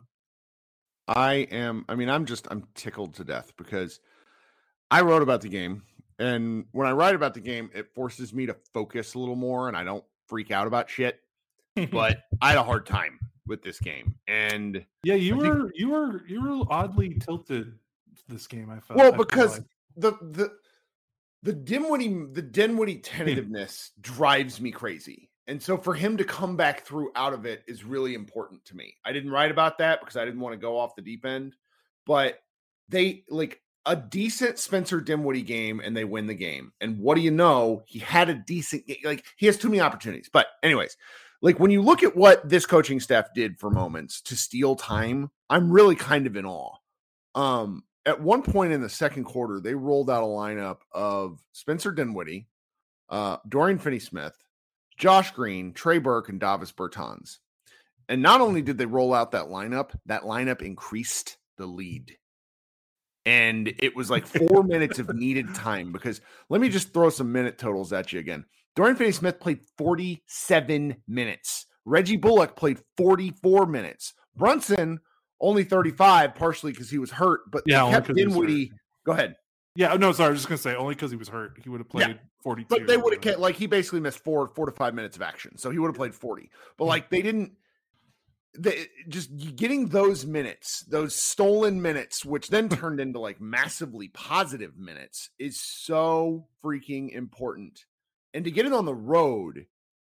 I 1.07 1.47
am, 1.49 1.85
I 1.89 1.95
mean, 1.95 2.07
I'm 2.07 2.25
just, 2.25 2.47
I'm 2.51 2.67
tickled 2.75 3.15
to 3.15 3.23
death 3.23 3.51
because 3.57 3.99
I 4.91 5.01
wrote 5.01 5.23
about 5.23 5.41
the 5.41 5.49
game. 5.49 5.81
And 6.19 6.65
when 6.71 6.87
I 6.87 6.91
write 6.91 7.15
about 7.15 7.33
the 7.33 7.39
game, 7.39 7.71
it 7.73 7.95
forces 7.95 8.31
me 8.31 8.45
to 8.45 8.55
focus 8.75 9.15
a 9.15 9.19
little 9.19 9.35
more 9.35 9.67
and 9.69 9.75
I 9.75 9.83
don't 9.83 10.03
freak 10.27 10.51
out 10.51 10.67
about 10.67 10.87
shit. 10.87 11.19
But 11.91 12.19
I 12.43 12.49
had 12.49 12.59
a 12.59 12.63
hard 12.63 12.85
time 12.85 13.19
with 13.47 13.63
this 13.63 13.79
game. 13.79 14.13
And 14.27 14.85
yeah 15.03 15.15
you 15.15 15.37
I 15.37 15.41
think- 15.41 15.53
were 15.55 15.71
you 15.73 15.89
were 15.89 16.21
you 16.27 16.41
were 16.43 16.65
oddly 16.69 17.15
tilted 17.15 17.73
this 18.27 18.45
game 18.45 18.69
i 18.69 18.79
felt 18.79 18.99
well, 18.99 19.07
I 19.07 19.17
feel 19.17 19.25
because 19.25 19.53
like. 19.53 19.67
the, 19.97 20.11
the, 20.21 20.51
the 21.43 21.53
Dinwiddie, 21.53 22.25
the 22.31 22.41
Dinwiddie 22.41 22.99
tentativeness 22.99 23.91
drives 24.01 24.59
me 24.59 24.71
crazy. 24.71 25.29
And 25.47 25.61
so 25.61 25.77
for 25.77 25.95
him 25.95 26.17
to 26.17 26.23
come 26.23 26.55
back 26.55 26.85
through 26.85 27.11
out 27.15 27.33
of 27.33 27.45
it 27.45 27.63
is 27.67 27.83
really 27.83 28.13
important 28.13 28.63
to 28.65 28.75
me. 28.75 28.95
I 29.03 29.11
didn't 29.11 29.31
write 29.31 29.49
about 29.49 29.79
that 29.79 29.99
because 29.99 30.15
I 30.15 30.25
didn't 30.25 30.41
want 30.41 30.53
to 30.53 30.59
go 30.59 30.77
off 30.77 30.95
the 30.95 31.01
deep 31.01 31.25
end, 31.25 31.55
but 32.05 32.39
they 32.87 33.23
like 33.29 33.61
a 33.85 33.95
decent 33.95 34.59
Spencer 34.59 35.01
Dinwiddie 35.01 35.41
game 35.41 35.79
and 35.79 35.97
they 35.97 36.05
win 36.05 36.27
the 36.27 36.35
game. 36.35 36.71
And 36.81 36.99
what 36.99 37.15
do 37.15 37.21
you 37.21 37.31
know? 37.31 37.81
He 37.87 37.97
had 37.97 38.29
a 38.29 38.35
decent 38.35 38.83
like 39.03 39.25
he 39.37 39.47
has 39.47 39.57
too 39.57 39.69
many 39.69 39.81
opportunities. 39.81 40.29
But 40.31 40.47
anyways, 40.61 40.95
like 41.41 41.59
when 41.59 41.71
you 41.71 41.81
look 41.81 42.03
at 42.03 42.15
what 42.15 42.47
this 42.47 42.67
coaching 42.67 42.99
staff 42.99 43.33
did 43.33 43.57
for 43.57 43.71
moments 43.71 44.21
to 44.23 44.35
steal 44.35 44.75
time, 44.75 45.31
I'm 45.49 45.71
really 45.71 45.95
kind 45.95 46.27
of 46.27 46.35
in 46.35 46.45
awe. 46.45 46.75
Um 47.33 47.83
at 48.09 48.19
one 48.19 48.41
point 48.41 48.73
in 48.73 48.81
the 48.81 48.89
second 48.89 49.25
quarter, 49.25 49.59
they 49.59 49.75
rolled 49.75 50.09
out 50.09 50.23
a 50.23 50.25
lineup 50.25 50.77
of 50.91 51.39
Spencer 51.51 51.91
Dinwiddie, 51.91 52.47
uh, 53.07 53.37
Dorian 53.47 53.77
Finney 53.77 53.99
Smith, 53.99 54.35
Josh 54.97 55.31
Green, 55.31 55.73
Trey 55.73 55.99
Burke, 55.99 56.29
and 56.29 56.39
Davis 56.39 56.71
Bertans. 56.71 57.37
And 58.07 58.23
not 58.23 58.41
only 58.41 58.63
did 58.63 58.79
they 58.79 58.87
roll 58.87 59.13
out 59.13 59.31
that 59.31 59.45
lineup, 59.45 59.91
that 60.07 60.23
lineup 60.23 60.63
increased 60.63 61.37
the 61.57 61.67
lead. 61.67 62.17
And 63.27 63.71
it 63.77 63.95
was 63.95 64.09
like 64.09 64.25
four 64.49 64.63
minutes 64.63 64.97
of 64.97 65.13
needed 65.13 65.53
time 65.53 65.91
because 65.91 66.19
let 66.49 66.61
me 66.61 66.69
just 66.69 66.91
throw 66.91 67.11
some 67.11 67.31
minute 67.31 67.59
totals 67.59 67.93
at 67.93 68.11
you 68.11 68.19
again. 68.19 68.43
Dorian 68.75 68.95
Finney 68.95 69.11
Smith 69.11 69.39
played 69.39 69.59
47 69.77 70.95
minutes. 71.07 71.67
Reggie 71.85 72.17
Bullock 72.17 72.55
played 72.55 72.79
44 72.97 73.67
minutes. 73.67 74.15
Brunson 74.35 74.99
only 75.41 75.63
35, 75.63 76.35
partially 76.35 76.71
because 76.71 76.89
he 76.89 76.97
was 76.97 77.11
hurt, 77.11 77.41
but 77.51 77.63
Yeah, 77.65 77.89
kept. 77.91 78.13
Dinwiddie. 78.13 78.71
Go 79.05 79.13
ahead. 79.13 79.35
yeah 79.75 79.93
no 79.95 80.11
sorry 80.11 80.27
i 80.27 80.31
was 80.31 80.39
just 80.39 80.49
gonna 80.49 80.57
say 80.57 80.75
only 80.75 80.95
because 80.95 81.11
he 81.11 81.17
was 81.17 81.29
hurt 81.29 81.57
he 81.63 81.69
would 81.69 81.79
have 81.79 81.89
Yeah, 81.93 82.07
played 82.07 82.19
42 82.43 82.67
But 82.69 82.87
they 82.87 82.97
would 82.97 83.13
have 83.13 83.21
kept 83.21 83.39
like 83.39 83.55
he 83.55 83.67
basically 83.67 83.99
missed 84.01 84.23
four 84.23 84.47
four 84.55 84.65
to 84.65 84.71
five 84.71 84.93
minutes 84.93 85.15
of 85.15 85.21
action, 85.21 85.57
so 85.57 85.69
he 85.69 85.79
would 85.79 85.87
have 85.87 85.95
played 85.95 86.13
forty. 86.15 86.49
But 86.77 86.85
like 86.85 87.09
they 87.09 87.21
didn't. 87.21 87.53
They 88.57 88.87
just 89.07 89.29
getting 89.55 89.87
those 89.89 90.25
minutes, 90.25 90.83
those 90.89 91.15
stolen 91.15 91.81
minutes, 91.81 92.25
which 92.25 92.49
then 92.49 92.67
turned 92.81 92.99
into 92.99 93.19
like 93.19 93.39
massively 93.39 94.07
positive 94.09 94.77
minutes, 94.77 95.29
is 95.37 95.61
so 95.61 96.47
freaking 96.63 97.11
important. 97.11 97.85
And 98.33 98.43
to 98.45 98.51
get 98.51 98.65
it 98.65 98.73
on 98.73 98.85
the 98.85 98.93
road, 98.95 99.67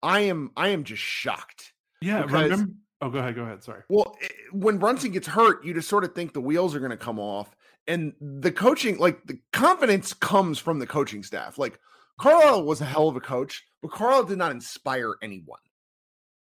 I 0.04 0.22
am 0.22 0.52
I 0.58 0.70
am 0.70 0.84
just 0.84 1.02
shocked. 1.02 1.74
Yeah, 2.02 2.24
remember? 2.26 2.68
Oh, 3.06 3.10
go 3.12 3.20
ahead. 3.20 3.36
Go 3.36 3.44
ahead. 3.44 3.64
Sorry. 3.64 3.84
Well, 3.88 4.18
i- 4.24 4.30
when 4.52 4.78
Brunson 4.80 5.12
gets 5.12 5.28
hurt, 5.28 5.64
you 5.64 5.74
just 5.76 5.88
sort 5.88 6.04
of 6.04 6.16
think 6.16 6.34
the 6.34 6.42
wheels 6.42 6.74
are 6.74 6.80
going 6.80 6.90
to 6.92 6.98
come 6.98 7.20
off. 7.20 7.56
And 7.88 8.14
the 8.20 8.52
coaching, 8.52 8.98
like 8.98 9.24
the 9.28 9.40
confidence 9.54 10.12
comes 10.14 10.58
from 10.58 10.80
the 10.80 10.88
coaching 10.88 11.22
staff. 11.22 11.60
Like 11.60 11.80
Carlisle 12.20 12.66
was 12.66 12.82
a 12.82 12.86
hell 12.86 13.08
of 13.08 13.16
a 13.16 13.22
coach, 13.22 13.64
but 13.84 13.92
Carlisle 13.92 14.24
did 14.24 14.40
not 14.40 14.52
inspire 14.52 15.14
anyone 15.22 15.60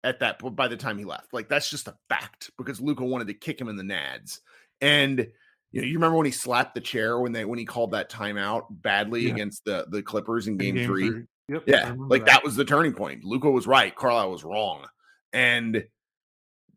at 0.04 0.20
that 0.20 0.38
point 0.38 0.54
by 0.54 0.68
the 0.68 0.76
time 0.76 0.98
he 0.98 1.04
left. 1.04 1.32
Like 1.32 1.48
that's 1.48 1.68
just 1.68 1.88
a 1.88 1.96
fact 2.08 2.52
because 2.58 2.80
Luka 2.80 3.04
wanted 3.04 3.26
to 3.26 3.34
kick 3.34 3.60
him 3.60 3.68
in 3.68 3.74
the 3.74 3.82
nads. 3.82 4.38
And 4.80 5.26
you 5.72 5.80
know, 5.80 5.86
you 5.88 5.94
remember 5.94 6.16
when 6.16 6.26
he 6.26 6.32
slapped 6.32 6.74
the 6.76 6.80
chair 6.80 7.18
when 7.18 7.32
they 7.32 7.44
when 7.44 7.58
he 7.58 7.64
called 7.64 7.90
that 7.90 8.08
timeout 8.08 8.66
badly 8.70 9.22
Yeah. 9.22 9.32
against 9.32 9.64
the 9.64 9.86
the 9.90 10.00
Clippers 10.02 10.46
in 10.46 10.60
In 10.60 10.76
game, 10.76 10.86
three. 10.86 11.22
Yep. 11.48 11.64
Yeah, 11.66 11.94
like 11.98 12.26
that. 12.26 12.44
was 12.44 12.54
the 12.54 12.64
turning 12.64 12.92
point. 12.92 13.24
Luka 13.24 13.50
was 13.50 13.66
right, 13.66 13.92
Carlisle 13.96 14.30
was 14.30 14.44
wrong. 14.44 14.86
And 15.32 15.84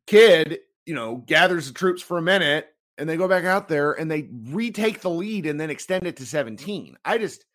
Kidd, 0.08 0.60
you 0.86 0.94
know, 0.94 1.18
gathers 1.18 1.68
the 1.68 1.74
troops 1.74 2.02
for 2.02 2.18
a 2.18 2.22
minute 2.22 2.68
and 2.98 3.10
they 3.10 3.18
go 3.18 3.28
back 3.28 3.44
out 3.44 3.68
there 3.68 3.94
and 3.94 4.10
they 4.10 4.30
retake 4.50 5.02
the 5.02 5.10
lead 5.10 5.46
and 5.46 5.60
then 5.60 5.70
extend 5.70 6.08
it 6.08 6.18
to 6.18 6.26
17. 6.26 6.98
I 7.04 7.18
just, 7.18 7.46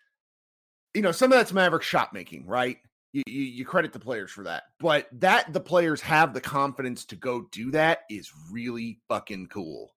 you 0.95 1.03
know, 1.03 1.13
some 1.13 1.33
of 1.33 1.39
that's 1.39 1.53
Maverick 1.53 1.83
shot 1.83 2.13
making, 2.13 2.47
right? 2.47 2.79
You, 3.13 3.23
you, 3.27 3.43
you 3.43 3.65
credit 3.65 3.93
the 3.93 3.99
players 3.99 4.31
for 4.31 4.45
that. 4.45 4.65
But 4.79 5.09
that 5.13 5.53
the 5.53 5.61
players 5.61 6.01
have 6.03 6.35
the 6.35 6.41
confidence 6.41 7.05
to 7.07 7.17
go 7.17 7.49
do 7.51 7.71
that 7.73 8.01
is 8.11 8.31
really 8.51 9.01
fucking 9.09 9.49
cool. 9.49 9.95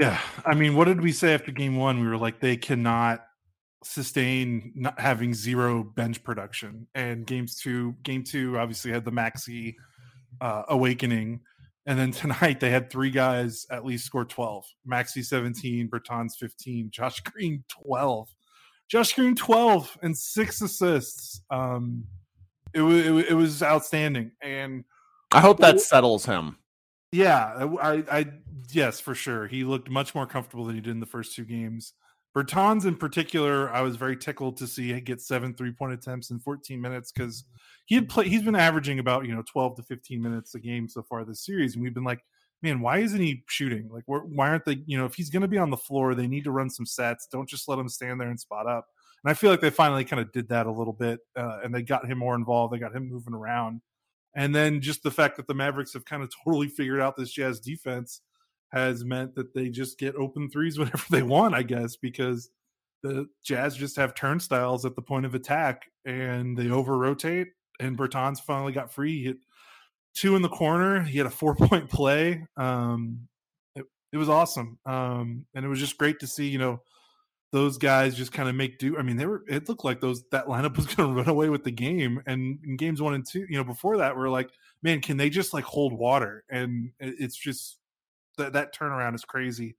Yeah. 0.00 0.20
I 0.44 0.54
mean, 0.54 0.74
what 0.74 0.86
did 0.86 1.00
we 1.00 1.12
say 1.12 1.34
after 1.34 1.52
game 1.52 1.76
one? 1.76 2.00
We 2.00 2.06
were 2.06 2.18
like, 2.18 2.40
they 2.40 2.56
cannot 2.56 3.24
sustain 3.84 4.72
not 4.74 4.98
having 4.98 5.34
zero 5.34 5.84
bench 5.84 6.22
production. 6.24 6.86
And 6.94 7.26
games 7.26 7.56
two, 7.56 7.94
game 8.02 8.24
two 8.24 8.58
obviously 8.58 8.90
had 8.90 9.04
the 9.04 9.12
Maxi 9.12 9.76
uh, 10.40 10.64
awakening. 10.68 11.40
And 11.86 11.98
then 11.98 12.10
tonight 12.12 12.60
they 12.60 12.70
had 12.70 12.90
three 12.90 13.10
guys 13.10 13.66
at 13.70 13.84
least 13.84 14.04
score 14.04 14.24
12. 14.24 14.64
Maxi 14.88 15.24
17, 15.24 15.88
Bertans 15.88 16.36
15, 16.38 16.90
Josh 16.90 17.20
Green 17.20 17.64
12. 17.68 18.28
Josh 18.88 19.14
Green 19.14 19.34
12 19.34 19.98
and 20.02 20.16
six 20.16 20.60
assists. 20.60 21.40
Um, 21.50 22.04
it 22.72 22.80
was 22.82 23.06
it, 23.06 23.34
was 23.34 23.62
outstanding, 23.62 24.32
and 24.42 24.84
I 25.32 25.40
hope 25.40 25.58
that 25.58 25.80
settles 25.80 26.26
him. 26.26 26.58
Yeah, 27.10 27.68
I, 27.80 28.04
I 28.10 28.26
yes 28.70 29.00
for 29.00 29.14
sure. 29.14 29.46
He 29.46 29.64
looked 29.64 29.88
much 29.88 30.14
more 30.14 30.26
comfortable 30.26 30.66
than 30.66 30.74
he 30.74 30.80
did 30.80 30.90
in 30.90 31.00
the 31.00 31.06
first 31.06 31.34
two 31.34 31.44
games. 31.44 31.94
Bertans 32.36 32.84
in 32.84 32.96
particular, 32.96 33.72
I 33.72 33.80
was 33.80 33.96
very 33.96 34.14
tickled 34.14 34.58
to 34.58 34.66
see 34.66 35.00
get 35.00 35.22
seven 35.22 35.54
three 35.54 35.72
point 35.72 35.94
attempts 35.94 36.30
in 36.30 36.38
14 36.38 36.78
minutes 36.78 37.10
because 37.10 37.44
he 37.86 37.94
had 37.94 38.10
played. 38.10 38.26
He's 38.26 38.42
been 38.42 38.54
averaging 38.54 38.98
about 38.98 39.26
you 39.26 39.34
know 39.34 39.42
12 39.50 39.76
to 39.76 39.82
15 39.82 40.20
minutes 40.20 40.54
a 40.54 40.60
game 40.60 40.86
so 40.86 41.02
far 41.02 41.24
this 41.24 41.44
series, 41.44 41.74
and 41.74 41.82
we've 41.82 41.94
been 41.94 42.04
like, 42.04 42.20
man, 42.62 42.80
why 42.80 42.98
isn't 42.98 43.20
he 43.20 43.42
shooting? 43.48 43.88
Like, 43.90 44.04
why 44.06 44.50
aren't 44.50 44.66
they? 44.66 44.82
You 44.84 44.98
know, 44.98 45.06
if 45.06 45.14
he's 45.14 45.30
going 45.30 45.42
to 45.42 45.48
be 45.48 45.56
on 45.56 45.70
the 45.70 45.78
floor, 45.78 46.14
they 46.14 46.26
need 46.26 46.44
to 46.44 46.50
run 46.50 46.68
some 46.68 46.84
sets. 46.84 47.26
Don't 47.26 47.48
just 47.48 47.68
let 47.68 47.78
him 47.78 47.88
stand 47.88 48.20
there 48.20 48.28
and 48.28 48.38
spot 48.38 48.66
up. 48.66 48.86
And 49.24 49.30
I 49.30 49.34
feel 49.34 49.50
like 49.50 49.62
they 49.62 49.70
finally 49.70 50.04
kind 50.04 50.20
of 50.20 50.30
did 50.30 50.50
that 50.50 50.66
a 50.66 50.70
little 50.70 50.92
bit, 50.92 51.20
uh, 51.36 51.60
and 51.64 51.74
they 51.74 51.80
got 51.80 52.06
him 52.06 52.18
more 52.18 52.34
involved. 52.34 52.74
They 52.74 52.78
got 52.78 52.94
him 52.94 53.08
moving 53.08 53.32
around, 53.32 53.80
and 54.34 54.54
then 54.54 54.82
just 54.82 55.02
the 55.02 55.10
fact 55.10 55.38
that 55.38 55.46
the 55.46 55.54
Mavericks 55.54 55.94
have 55.94 56.04
kind 56.04 56.22
of 56.22 56.30
totally 56.44 56.68
figured 56.68 57.00
out 57.00 57.16
this 57.16 57.32
Jazz 57.32 57.60
defense 57.60 58.20
has 58.76 59.06
meant 59.06 59.34
that 59.34 59.54
they 59.54 59.70
just 59.70 59.98
get 59.98 60.14
open 60.16 60.50
threes 60.50 60.78
whenever 60.78 61.04
they 61.10 61.22
want, 61.22 61.54
I 61.54 61.62
guess, 61.62 61.96
because 61.96 62.50
the 63.02 63.26
Jazz 63.42 63.76
just 63.76 63.96
have 63.96 64.14
turnstiles 64.14 64.84
at 64.84 64.94
the 64.94 65.02
point 65.02 65.26
of 65.26 65.34
attack 65.34 65.86
and 66.04 66.56
they 66.56 66.70
over 66.70 66.96
rotate. 66.96 67.48
And 67.80 67.96
Bertans 67.96 68.40
finally 68.40 68.72
got 68.72 68.92
free. 68.92 69.18
He 69.18 69.24
hit 69.24 69.36
two 70.14 70.36
in 70.36 70.42
the 70.42 70.48
corner. 70.48 71.02
He 71.02 71.18
had 71.18 71.26
a 71.26 71.30
four 71.30 71.54
point 71.54 71.90
play. 71.90 72.46
Um, 72.56 73.28
it, 73.74 73.84
it 74.12 74.16
was 74.16 74.28
awesome. 74.28 74.78
Um, 74.86 75.46
and 75.54 75.64
it 75.64 75.68
was 75.68 75.80
just 75.80 75.98
great 75.98 76.20
to 76.20 76.26
see, 76.26 76.48
you 76.48 76.58
know, 76.58 76.80
those 77.52 77.78
guys 77.78 78.16
just 78.16 78.32
kind 78.32 78.48
of 78.48 78.54
make 78.54 78.78
do. 78.78 78.98
I 78.98 79.02
mean, 79.02 79.16
they 79.16 79.26
were. 79.26 79.42
It 79.48 79.68
looked 79.68 79.84
like 79.84 80.00
those 80.00 80.24
that 80.32 80.46
lineup 80.46 80.76
was 80.76 80.86
going 80.86 81.08
to 81.08 81.14
run 81.14 81.28
away 81.28 81.48
with 81.48 81.64
the 81.64 81.70
game. 81.70 82.22
And 82.26 82.58
in 82.64 82.76
games 82.76 83.00
one 83.00 83.14
and 83.14 83.26
two, 83.26 83.46
you 83.48 83.56
know, 83.56 83.64
before 83.64 83.98
that, 83.98 84.16
we're 84.16 84.30
like, 84.30 84.50
man, 84.82 85.00
can 85.00 85.16
they 85.16 85.30
just 85.30 85.54
like 85.54 85.64
hold 85.64 85.92
water? 85.92 86.44
And 86.50 86.92
it's 86.98 87.36
just 87.36 87.78
that 88.36 88.52
that 88.54 88.74
turnaround 88.74 89.14
is 89.14 89.24
crazy. 89.24 89.76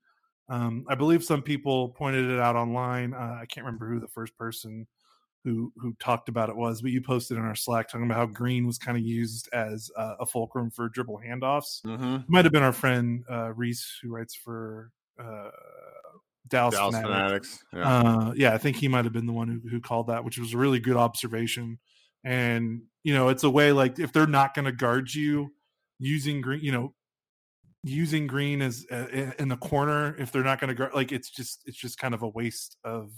Um, 0.49 0.85
I 0.87 0.95
believe 0.95 1.23
some 1.23 1.41
people 1.41 1.89
pointed 1.89 2.29
it 2.29 2.39
out 2.39 2.55
online. 2.55 3.13
Uh, 3.13 3.39
I 3.41 3.45
can't 3.47 3.65
remember 3.65 3.89
who 3.89 3.99
the 3.99 4.07
first 4.07 4.37
person 4.37 4.87
who 5.43 5.71
who 5.77 5.93
talked 5.99 6.29
about 6.29 6.49
it 6.49 6.55
was, 6.55 6.81
but 6.81 6.91
you 6.91 7.01
posted 7.01 7.37
in 7.37 7.43
our 7.43 7.55
Slack 7.55 7.89
talking 7.89 8.05
about 8.05 8.17
how 8.17 8.25
Green 8.25 8.65
was 8.65 8.77
kind 8.77 8.97
of 8.97 9.03
used 9.03 9.49
as 9.53 9.89
uh, 9.97 10.15
a 10.19 10.25
fulcrum 10.25 10.71
for 10.71 10.89
dribble 10.89 11.21
handoffs. 11.25 11.81
Mm-hmm. 11.85 12.17
Might 12.27 12.45
have 12.45 12.51
been 12.51 12.63
our 12.63 12.73
friend 12.73 13.23
uh, 13.29 13.53
Reese 13.53 13.99
who 14.01 14.09
writes 14.09 14.35
for 14.35 14.91
uh, 15.19 15.49
Dallas, 16.47 16.75
Dallas 16.75 16.95
Fanatics. 16.95 17.63
Fanatics. 17.71 17.73
Yeah. 17.73 18.19
Uh, 18.19 18.33
yeah, 18.35 18.53
I 18.53 18.57
think 18.57 18.77
he 18.77 18.87
might 18.87 19.05
have 19.05 19.13
been 19.13 19.25
the 19.25 19.33
one 19.33 19.47
who, 19.47 19.69
who 19.69 19.81
called 19.81 20.07
that, 20.07 20.23
which 20.23 20.37
was 20.37 20.53
a 20.53 20.57
really 20.57 20.79
good 20.79 20.97
observation. 20.97 21.79
And 22.23 22.81
you 23.03 23.13
know, 23.13 23.29
it's 23.29 23.43
a 23.43 23.49
way 23.49 23.71
like 23.71 23.99
if 23.99 24.11
they're 24.11 24.27
not 24.27 24.53
going 24.53 24.65
to 24.65 24.71
guard 24.71 25.13
you 25.13 25.53
using 25.99 26.41
green, 26.41 26.61
you 26.61 26.71
know, 26.71 26.93
using 27.87 28.27
green 28.27 28.61
as 28.61 28.85
uh, 28.91 29.31
in 29.39 29.47
the 29.47 29.57
corner 29.57 30.15
if 30.17 30.31
they're 30.31 30.43
not 30.43 30.59
going 30.59 30.69
to 30.69 30.73
guard, 30.73 30.93
like 30.93 31.11
it's 31.11 31.29
just 31.29 31.63
it's 31.65 31.77
just 31.77 31.97
kind 31.97 32.13
of 32.13 32.23
a 32.23 32.29
waste 32.29 32.77
of 32.83 33.11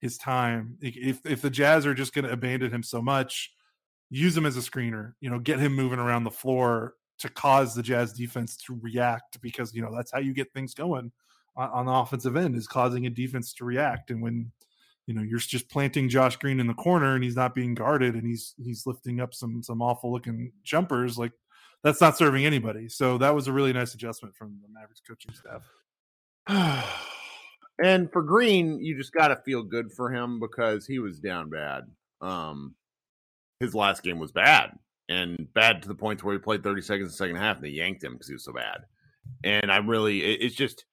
his 0.00 0.18
time. 0.18 0.76
If 0.80 1.24
if 1.24 1.42
the 1.42 1.50
Jazz 1.50 1.86
are 1.86 1.94
just 1.94 2.14
going 2.14 2.24
to 2.24 2.32
abandon 2.32 2.70
him 2.70 2.82
so 2.82 3.02
much, 3.02 3.52
use 4.10 4.36
him 4.36 4.46
as 4.46 4.56
a 4.56 4.60
screener. 4.60 5.12
You 5.20 5.30
know, 5.30 5.38
get 5.38 5.58
him 5.60 5.74
moving 5.74 5.98
around 5.98 6.24
the 6.24 6.30
floor 6.30 6.94
to 7.18 7.28
cause 7.28 7.74
the 7.74 7.82
Jazz 7.82 8.12
defense 8.12 8.56
to 8.56 8.78
react 8.80 9.40
because 9.40 9.74
you 9.74 9.82
know 9.82 9.94
that's 9.94 10.12
how 10.12 10.18
you 10.18 10.32
get 10.32 10.52
things 10.52 10.74
going 10.74 11.12
on, 11.58 11.86
the 11.86 11.92
offensive 11.92 12.36
end 12.36 12.56
is 12.56 12.66
causing 12.66 13.06
a 13.06 13.10
defense 13.10 13.52
to 13.54 13.64
react. 13.64 14.10
And 14.10 14.22
when 14.22 14.50
you 15.06 15.14
know 15.14 15.22
you're 15.22 15.38
just 15.38 15.68
planting 15.68 16.08
Josh 16.08 16.36
Green 16.36 16.60
in 16.60 16.66
the 16.66 16.74
corner 16.74 17.14
and 17.14 17.24
he's 17.24 17.36
not 17.36 17.54
being 17.54 17.74
guarded 17.74 18.14
and 18.14 18.26
he's 18.26 18.54
he's 18.62 18.86
lifting 18.86 19.20
up 19.20 19.34
some 19.34 19.62
some 19.62 19.82
awful 19.82 20.12
looking 20.12 20.52
jumpers, 20.62 21.18
like 21.18 21.32
that's 21.82 22.00
not 22.00 22.16
serving 22.16 22.44
anybody. 22.44 22.88
So 22.88 23.18
that 23.18 23.34
was 23.34 23.48
a 23.48 23.52
really 23.52 23.72
nice 23.72 23.94
adjustment 23.94 24.36
from 24.36 24.58
the 24.62 24.68
Mavericks 24.72 25.02
coaching 25.06 25.34
staff. 25.34 26.84
and 27.82 28.10
for 28.12 28.22
Green, 28.22 28.80
you 28.80 28.96
just 28.96 29.12
got 29.12 29.28
to 29.28 29.36
feel 29.36 29.62
good 29.62 29.92
for 29.92 30.12
him 30.12 30.40
because 30.40 30.86
he 30.86 30.98
was 30.98 31.18
down 31.18 31.50
bad. 31.50 31.84
Um, 32.20 32.74
his 33.60 33.74
last 33.74 34.02
game 34.02 34.18
was 34.18 34.32
bad 34.32 34.72
and 35.08 35.48
bad 35.54 35.82
to 35.82 35.88
the 35.88 35.94
point 35.94 36.22
where 36.22 36.34
he 36.34 36.38
played 36.38 36.62
30 36.62 36.82
seconds 36.82 37.02
in 37.02 37.08
the 37.08 37.12
second 37.12 37.36
half 37.36 37.56
and 37.56 37.64
they 37.64 37.70
yanked 37.70 38.02
him 38.02 38.12
because 38.12 38.28
he 38.28 38.34
was 38.34 38.44
so 38.44 38.52
bad. 38.52 38.80
And 39.44 39.70
I'm 39.70 39.88
really, 39.88 40.22
it, 40.22 40.42
it's 40.42 40.54
just 40.54 40.84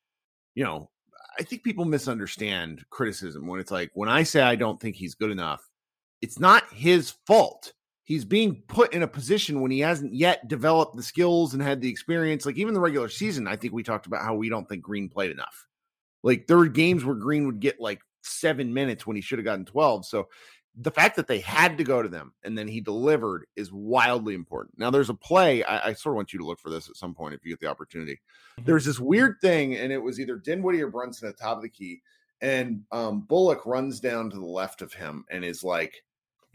you 0.55 0.63
know, 0.63 0.89
I 1.37 1.43
think 1.43 1.63
people 1.63 1.85
misunderstand 1.85 2.83
criticism 2.89 3.45
when 3.45 3.59
it's 3.59 3.71
like, 3.71 3.91
when 3.93 4.09
I 4.09 4.23
say 4.23 4.41
I 4.41 4.55
don't 4.55 4.79
think 4.79 4.95
he's 4.95 5.15
good 5.15 5.31
enough, 5.31 5.61
it's 6.21 6.39
not 6.39 6.63
his 6.73 7.13
fault. 7.27 7.73
He's 8.05 8.23
being 8.23 8.61
put 8.67 8.93
in 8.93 9.01
a 9.01 9.07
position 9.07 9.61
when 9.61 9.71
he 9.71 9.79
hasn't 9.79 10.13
yet 10.13 10.47
developed 10.47 10.95
the 10.95 11.03
skills 11.03 11.53
and 11.53 11.61
had 11.61 11.81
the 11.81 11.89
experience. 11.89 12.45
Like 12.45 12.57
even 12.57 12.75
the 12.75 12.79
regular 12.79 13.09
season, 13.09 13.47
I 13.47 13.55
think 13.55 13.73
we 13.73 13.81
talked 13.81 14.05
about 14.05 14.21
how 14.21 14.35
we 14.35 14.47
don't 14.47 14.69
think 14.69 14.83
Green 14.83 15.09
played 15.09 15.31
enough. 15.31 15.65
Like 16.21 16.45
there 16.45 16.57
were 16.57 16.67
games 16.67 17.03
where 17.03 17.15
Green 17.15 17.47
would 17.47 17.59
get 17.59 17.79
like 17.79 18.01
seven 18.21 18.73
minutes 18.73 19.07
when 19.07 19.15
he 19.15 19.21
should 19.21 19.39
have 19.39 19.45
gotten 19.45 19.65
12. 19.65 20.05
So 20.05 20.27
the 20.77 20.91
fact 20.91 21.15
that 21.15 21.27
they 21.27 21.39
had 21.39 21.77
to 21.77 21.83
go 21.83 22.01
to 22.01 22.09
them 22.09 22.33
and 22.43 22.57
then 22.57 22.67
he 22.67 22.81
delivered 22.81 23.45
is 23.55 23.71
wildly 23.71 24.35
important. 24.35 24.77
Now, 24.77 24.91
there's 24.91 25.09
a 25.09 25.13
play. 25.13 25.63
I, 25.63 25.89
I, 25.89 25.93
sort 25.93 26.13
of 26.13 26.17
want 26.17 26.33
you 26.33 26.39
to 26.39 26.45
look 26.45 26.59
for 26.59 26.69
this 26.69 26.89
at 26.89 26.97
some 26.97 27.13
point 27.13 27.33
if 27.33 27.45
you 27.45 27.51
get 27.51 27.59
the 27.59 27.69
opportunity. 27.69 28.19
Mm-hmm. 28.59 28.65
There's 28.65 28.85
this 28.85 28.99
weird 28.99 29.37
thing, 29.41 29.75
and 29.75 29.91
it 29.91 29.97
was 29.97 30.19
either 30.19 30.35
Dinwiddie 30.35 30.81
or 30.81 30.89
Brunson 30.89 31.29
at 31.29 31.37
the 31.37 31.43
top 31.43 31.57
of 31.57 31.63
the 31.63 31.69
key, 31.69 32.01
and 32.41 32.81
um, 32.91 33.21
Bullock 33.21 33.65
runs 33.65 33.99
down 33.99 34.29
to 34.29 34.37
the 34.37 34.45
left 34.45 34.81
of 34.81 34.93
him 34.93 35.23
and 35.31 35.45
is 35.45 35.63
like, 35.63 35.93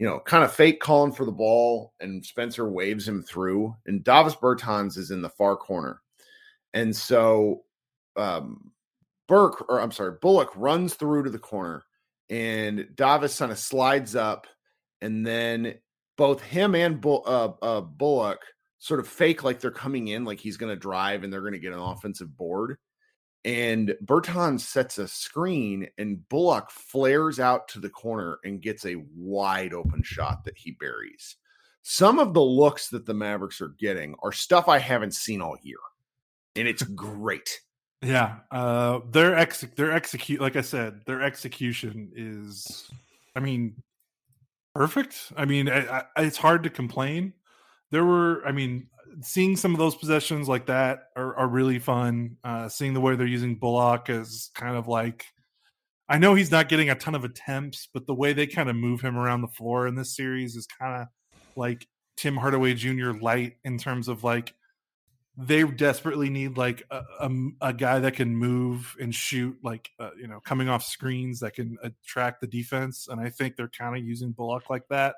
you 0.01 0.07
know, 0.07 0.19
kind 0.19 0.43
of 0.43 0.51
fake 0.51 0.79
calling 0.79 1.11
for 1.11 1.25
the 1.25 1.31
ball, 1.31 1.93
and 1.99 2.25
Spencer 2.25 2.67
waves 2.67 3.07
him 3.07 3.21
through, 3.21 3.75
and 3.85 4.03
Davis 4.03 4.35
Bertans 4.35 4.97
is 4.97 5.11
in 5.11 5.21
the 5.21 5.29
far 5.29 5.55
corner, 5.55 6.01
and 6.73 6.95
so 6.95 7.63
um, 8.15 8.71
Burke, 9.27 9.69
or 9.69 9.79
I'm 9.79 9.91
sorry, 9.91 10.17
Bullock 10.19 10.51
runs 10.55 10.95
through 10.95 11.23
to 11.23 11.29
the 11.29 11.39
corner 11.39 11.83
and 12.31 12.87
Davis 12.95 13.37
kind 13.37 13.51
of 13.51 13.59
slides 13.59 14.15
up, 14.15 14.47
and 15.01 15.27
then 15.27 15.75
both 16.17 16.41
him 16.41 16.73
and 16.75 16.99
Bull, 17.01 17.23
uh, 17.25 17.51
uh, 17.61 17.81
Bullock 17.81 18.39
sort 18.79 19.01
of 19.01 19.07
fake 19.07 19.43
like 19.43 19.59
they're 19.59 19.69
coming 19.69 20.07
in, 20.07 20.23
like 20.23 20.39
he's 20.39 20.57
going 20.57 20.73
to 20.73 20.79
drive 20.79 21.23
and 21.23 21.31
they're 21.31 21.41
going 21.41 21.53
to 21.53 21.59
get 21.59 21.73
an 21.73 21.79
offensive 21.79 22.35
board. 22.35 22.77
And 23.43 23.95
Bertans 24.05 24.59
sets 24.59 24.99
a 24.99 25.07
screen, 25.07 25.87
and 25.97 26.27
Bullock 26.29 26.69
flares 26.69 27.39
out 27.39 27.67
to 27.69 27.79
the 27.79 27.89
corner 27.89 28.37
and 28.43 28.61
gets 28.61 28.85
a 28.85 29.03
wide 29.15 29.73
open 29.73 30.03
shot 30.03 30.43
that 30.45 30.57
he 30.57 30.71
buries. 30.71 31.37
Some 31.81 32.19
of 32.19 32.35
the 32.35 32.41
looks 32.41 32.89
that 32.89 33.07
the 33.07 33.15
Mavericks 33.15 33.59
are 33.59 33.73
getting 33.79 34.15
are 34.21 34.31
stuff 34.31 34.67
I 34.67 34.77
haven't 34.77 35.15
seen 35.15 35.41
all 35.41 35.57
year, 35.63 35.79
and 36.55 36.67
it's 36.67 36.83
great. 36.95 37.61
Yeah, 38.03 38.37
uh, 38.51 38.99
their 39.09 39.35
ex 39.35 39.61
their 39.75 39.91
execute 39.91 40.41
like 40.41 40.55
I 40.55 40.61
said, 40.61 41.01
their 41.05 41.21
execution 41.21 42.11
is, 42.15 42.89
I 43.35 43.39
mean, 43.39 43.75
perfect. 44.75 45.31
I 45.35 45.45
mean, 45.45 45.69
I, 45.69 46.03
I, 46.15 46.23
it's 46.23 46.37
hard 46.37 46.63
to 46.63 46.69
complain. 46.69 47.33
There 47.91 48.05
were, 48.05 48.45
I 48.45 48.51
mean, 48.51 48.87
seeing 49.21 49.55
some 49.55 49.73
of 49.73 49.79
those 49.79 49.95
possessions 49.95 50.47
like 50.47 50.67
that 50.67 51.09
are, 51.15 51.35
are 51.35 51.47
really 51.47 51.79
fun. 51.79 52.37
Uh, 52.43 52.69
seeing 52.69 52.93
the 52.93 53.01
way 53.01 53.15
they're 53.15 53.27
using 53.27 53.55
Bullock 53.55 54.09
is 54.09 54.49
kind 54.55 54.75
of 54.75 54.87
like, 54.87 55.25
I 56.09 56.17
know 56.17 56.35
he's 56.35 56.51
not 56.51 56.69
getting 56.69 56.89
a 56.89 56.95
ton 56.95 57.15
of 57.15 57.23
attempts, 57.23 57.87
but 57.93 58.07
the 58.07 58.13
way 58.13 58.33
they 58.33 58.47
kind 58.47 58.69
of 58.69 58.75
move 58.75 59.01
him 59.01 59.17
around 59.17 59.41
the 59.41 59.47
floor 59.47 59.87
in 59.87 59.95
this 59.95 60.15
series 60.15 60.55
is 60.55 60.67
kind 60.67 61.01
of 61.01 61.07
like 61.55 61.87
Tim 62.17 62.37
Hardaway 62.37 62.73
Jr. 62.73 63.11
light 63.11 63.57
in 63.63 63.77
terms 63.77 64.07
of 64.07 64.23
like 64.23 64.53
they 65.37 65.63
desperately 65.63 66.29
need 66.29 66.57
like 66.57 66.83
a, 66.91 67.03
a, 67.21 67.31
a, 67.61 67.73
guy 67.73 67.99
that 67.99 68.15
can 68.15 68.35
move 68.35 68.95
and 68.99 69.15
shoot 69.15 69.57
like 69.63 69.89
uh, 69.99 70.09
you 70.19 70.27
know 70.27 70.39
coming 70.41 70.67
off 70.67 70.83
screens 70.83 71.39
that 71.39 71.53
can 71.53 71.77
attract 71.83 72.41
the 72.41 72.47
defense 72.47 73.07
and 73.09 73.19
i 73.21 73.29
think 73.29 73.55
they're 73.55 73.69
kind 73.69 73.95
of 73.95 74.03
using 74.03 74.31
bullock 74.31 74.69
like 74.69 74.87
that 74.89 75.15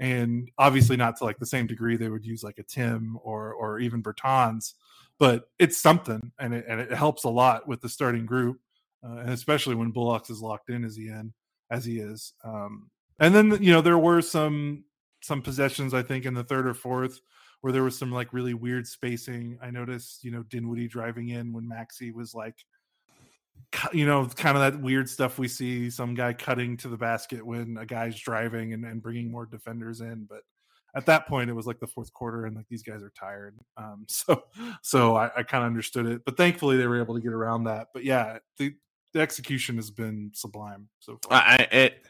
and 0.00 0.50
obviously 0.58 0.96
not 0.96 1.16
to 1.16 1.24
like 1.24 1.38
the 1.38 1.46
same 1.46 1.66
degree 1.66 1.96
they 1.96 2.08
would 2.08 2.24
use 2.24 2.42
like 2.42 2.58
a 2.58 2.62
tim 2.64 3.16
or 3.22 3.52
or 3.52 3.78
even 3.78 4.02
bertans 4.02 4.74
but 5.18 5.50
it's 5.58 5.76
something 5.76 6.32
and 6.38 6.54
it, 6.54 6.64
and 6.66 6.80
it 6.80 6.92
helps 6.92 7.24
a 7.24 7.28
lot 7.28 7.68
with 7.68 7.80
the 7.80 7.88
starting 7.88 8.26
group 8.26 8.58
uh, 9.04 9.18
and 9.18 9.30
especially 9.30 9.74
when 9.74 9.90
Bullocks 9.90 10.28
is 10.28 10.42
locked 10.42 10.68
in 10.70 10.84
as 10.84 10.96
he 10.96 11.08
in 11.08 11.32
as 11.70 11.84
he 11.84 11.98
is 11.98 12.32
um, 12.44 12.90
and 13.20 13.34
then 13.34 13.62
you 13.62 13.72
know 13.72 13.80
there 13.80 13.98
were 13.98 14.20
some 14.22 14.84
some 15.22 15.42
possessions 15.42 15.92
i 15.92 16.02
think 16.02 16.24
in 16.24 16.34
the 16.34 16.42
third 16.42 16.66
or 16.66 16.74
fourth 16.74 17.20
where 17.60 17.72
there 17.72 17.84
was 17.84 17.98
some 17.98 18.10
like 18.10 18.32
really 18.32 18.54
weird 18.54 18.86
spacing. 18.86 19.58
I 19.62 19.70
noticed, 19.70 20.24
you 20.24 20.30
know, 20.30 20.42
Dinwiddie 20.44 20.88
driving 20.88 21.28
in 21.28 21.52
when 21.52 21.68
Maxi 21.68 22.12
was 22.12 22.34
like, 22.34 22.56
you 23.92 24.06
know, 24.06 24.26
kind 24.26 24.56
of 24.56 24.72
that 24.72 24.80
weird 24.80 25.08
stuff 25.08 25.38
we 25.38 25.48
see 25.48 25.90
some 25.90 26.14
guy 26.14 26.32
cutting 26.32 26.76
to 26.78 26.88
the 26.88 26.96
basket 26.96 27.44
when 27.44 27.76
a 27.78 27.86
guy's 27.86 28.18
driving 28.18 28.72
and, 28.72 28.84
and 28.84 29.02
bringing 29.02 29.30
more 29.30 29.46
defenders 29.46 30.00
in. 30.00 30.26
But 30.28 30.42
at 30.94 31.06
that 31.06 31.26
point 31.28 31.50
it 31.50 31.54
was 31.54 31.66
like 31.66 31.78
the 31.78 31.86
fourth 31.86 32.12
quarter 32.12 32.46
and 32.46 32.56
like 32.56 32.66
these 32.68 32.82
guys 32.82 33.02
are 33.02 33.12
tired. 33.18 33.58
Um, 33.76 34.04
so 34.08 34.44
so 34.82 35.16
I, 35.16 35.30
I 35.36 35.42
kind 35.42 35.64
of 35.64 35.68
understood 35.68 36.06
it, 36.06 36.22
but 36.24 36.36
thankfully 36.36 36.76
they 36.76 36.86
were 36.86 37.00
able 37.00 37.14
to 37.14 37.20
get 37.20 37.32
around 37.32 37.64
that. 37.64 37.88
But 37.92 38.04
yeah, 38.04 38.38
the, 38.58 38.74
the 39.12 39.20
execution 39.20 39.76
has 39.76 39.90
been 39.90 40.30
sublime 40.34 40.88
so 41.00 41.18
far. 41.22 41.42
I 41.42 41.68
it. 41.70 42.06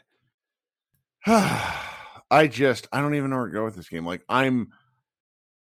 I 2.31 2.47
just 2.47 2.87
I 2.91 3.01
don't 3.01 3.15
even 3.15 3.29
know 3.29 3.37
where 3.37 3.47
to 3.47 3.51
go 3.51 3.65
with 3.65 3.75
this 3.75 3.89
game. 3.89 4.05
Like 4.05 4.23
I'm 4.29 4.69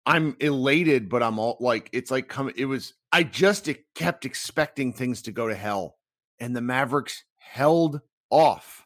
I'm 0.06 0.36
elated, 0.40 1.10
but 1.10 1.22
I'm 1.24 1.40
all 1.40 1.58
like 1.60 1.90
it's 1.94 2.12
like 2.12 2.28
coming. 2.28 2.54
It 2.58 2.66
was 2.66 2.94
I 3.18 3.24
just 3.24 3.68
kept 3.96 4.26
expecting 4.26 4.94
things 4.94 5.24
to 5.24 5.32
go 5.32 5.48
to 5.48 5.56
hell, 5.56 5.98
and 6.40 6.56
the 6.56 6.62
Mavericks 6.62 7.24
held 7.40 8.02
off. 8.30 8.86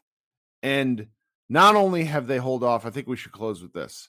And 0.62 1.08
not 1.50 1.76
only 1.76 2.04
have 2.04 2.26
they 2.26 2.36
held 2.36 2.64
off, 2.64 2.86
I 2.86 2.90
think 2.90 3.06
we 3.06 3.16
should 3.16 3.32
close 3.32 3.60
with 3.60 3.74
this. 3.74 4.08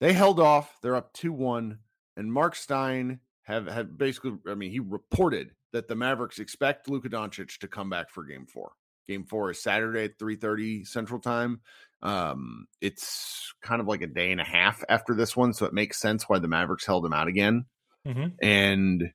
They 0.00 0.14
held 0.14 0.40
off. 0.40 0.74
They're 0.80 0.96
up 0.96 1.12
two 1.12 1.30
one, 1.30 1.80
and 2.16 2.32
Marc 2.32 2.56
Stein 2.56 3.20
have 3.42 3.66
had 3.66 3.98
basically. 3.98 4.32
I 4.48 4.54
mean, 4.54 4.70
he 4.70 4.80
reported 4.80 5.50
that 5.74 5.88
the 5.88 5.94
Mavericks 5.94 6.38
expect 6.38 6.88
Luka 6.88 7.10
Doncic 7.10 7.58
to 7.58 7.68
come 7.68 7.90
back 7.90 8.08
for 8.08 8.24
Game 8.24 8.46
Four. 8.46 8.72
Game 9.06 9.24
Four 9.24 9.50
is 9.50 9.62
Saturday 9.62 10.04
at 10.04 10.18
three 10.18 10.36
thirty 10.36 10.86
Central 10.86 11.20
Time. 11.20 11.60
Um, 12.00 12.66
it's 12.80 13.52
kind 13.60 13.82
of 13.82 13.86
like 13.88 14.00
a 14.00 14.06
day 14.06 14.32
and 14.32 14.40
a 14.40 14.44
half 14.44 14.82
after 14.88 15.14
this 15.14 15.36
one, 15.36 15.52
so 15.52 15.66
it 15.66 15.74
makes 15.74 16.00
sense 16.00 16.30
why 16.30 16.38
the 16.38 16.48
Mavericks 16.48 16.86
held 16.86 17.04
him 17.04 17.12
out 17.12 17.28
again. 17.28 17.66
Mm-hmm. 18.08 18.28
And 18.42 19.12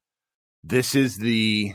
this 0.63 0.95
is 0.95 1.17
the 1.17 1.73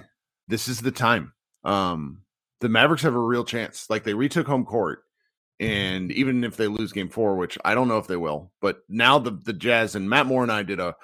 this 0.49 0.69
is 0.69 0.81
the 0.81 0.93
time. 0.93 1.33
Um, 1.65 2.23
the 2.61 2.69
Mavericks 2.69 3.03
have 3.03 3.15
a 3.15 3.19
real 3.19 3.45
chance. 3.45 3.89
Like 3.89 4.05
they 4.05 4.15
retook 4.15 4.47
home 4.47 4.65
court, 4.65 5.03
and 5.61 6.13
even 6.13 6.45
if 6.45 6.57
they 6.57 6.69
lose 6.69 6.93
Game 6.93 7.09
Four, 7.09 7.37
which 7.37 7.59
I 7.65 7.75
don't 7.75 7.89
know 7.89 7.99
if 7.99 8.07
they 8.07 8.17
will, 8.17 8.53
but 8.61 8.79
now 8.89 9.19
the 9.19 9.33
the 9.33 9.53
Jazz 9.53 9.95
and 9.95 10.09
Matt 10.09 10.27
Moore 10.27 10.43
and 10.43 10.53
I 10.53 10.63
did 10.63 10.81
a 10.81 10.95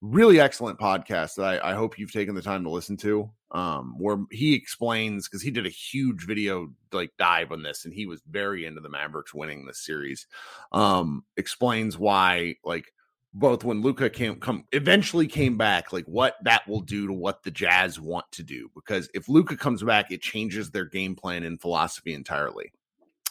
really 0.00 0.38
excellent 0.38 0.78
podcast 0.78 1.36
that 1.36 1.64
I, 1.64 1.70
I 1.70 1.74
hope 1.74 1.98
you've 1.98 2.12
taken 2.12 2.34
the 2.34 2.42
time 2.42 2.64
to 2.64 2.70
listen 2.70 2.96
to 2.98 3.30
um, 3.54 3.94
where 3.98 4.18
he 4.30 4.54
explains 4.54 5.28
because 5.28 5.40
he 5.40 5.50
did 5.52 5.64
a 5.64 5.70
huge 5.70 6.26
video 6.26 6.68
like 6.92 7.12
dive 7.18 7.52
on 7.52 7.62
this, 7.62 7.84
and 7.84 7.94
he 7.94 8.06
was 8.06 8.20
very 8.28 8.66
into 8.66 8.80
the 8.80 8.88
Mavericks 8.88 9.32
winning 9.32 9.64
this 9.64 9.84
series. 9.84 10.26
Um, 10.72 11.24
explains 11.36 11.96
why 11.96 12.56
like 12.64 12.92
both 13.34 13.64
when 13.64 13.82
Luka 13.82 14.08
came 14.08 14.36
come 14.36 14.64
eventually 14.72 15.26
came 15.26 15.58
back, 15.58 15.92
like 15.92 16.04
what 16.06 16.36
that 16.44 16.66
will 16.68 16.80
do 16.80 17.08
to 17.08 17.12
what 17.12 17.42
the 17.42 17.50
Jazz 17.50 18.00
want 18.00 18.30
to 18.32 18.44
do. 18.44 18.70
Because 18.74 19.08
if 19.12 19.28
Luka 19.28 19.56
comes 19.56 19.82
back, 19.82 20.12
it 20.12 20.22
changes 20.22 20.70
their 20.70 20.84
game 20.84 21.16
plan 21.16 21.42
and 21.42 21.60
philosophy 21.60 22.14
entirely. 22.14 22.72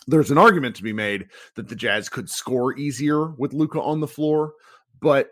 There's 0.05 0.31
an 0.31 0.37
argument 0.37 0.75
to 0.75 0.83
be 0.83 0.91
made 0.91 1.29
that 1.55 1.69
the 1.69 1.75
Jazz 1.75 2.09
could 2.09 2.29
score 2.29 2.77
easier 2.77 3.27
with 3.27 3.53
Luka 3.53 3.81
on 3.81 4.01
the 4.01 4.07
floor, 4.07 4.53
but 4.99 5.29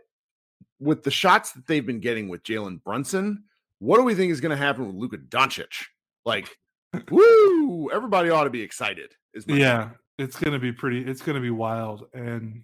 with 0.79 1.03
the 1.03 1.11
shots 1.11 1.51
that 1.51 1.67
they've 1.67 1.85
been 1.85 1.99
getting 1.99 2.29
with 2.29 2.43
Jalen 2.43 2.81
Brunson, 2.81 3.43
what 3.79 3.97
do 3.97 4.03
we 4.03 4.15
think 4.15 4.31
is 4.31 4.39
going 4.39 4.51
to 4.51 4.55
happen 4.55 4.87
with 4.87 4.95
Luka 4.95 5.17
Doncic? 5.17 5.85
Like, 6.25 6.57
woo! 7.11 7.91
Everybody 7.91 8.29
ought 8.29 8.45
to 8.45 8.49
be 8.49 8.61
excited. 8.61 9.11
Is 9.33 9.45
yeah, 9.47 9.85
point. 9.85 9.97
it's 10.19 10.37
going 10.37 10.53
to 10.53 10.59
be 10.59 10.71
pretty. 10.71 11.01
It's 11.05 11.21
going 11.21 11.35
to 11.35 11.41
be 11.41 11.51
wild. 11.51 12.07
And 12.13 12.63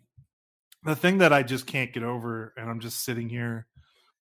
the 0.83 0.95
thing 0.95 1.19
that 1.19 1.33
I 1.33 1.43
just 1.43 1.67
can't 1.67 1.93
get 1.93 2.03
over, 2.03 2.53
and 2.57 2.69
I'm 2.69 2.79
just 2.79 3.03
sitting 3.03 3.29
here 3.29 3.67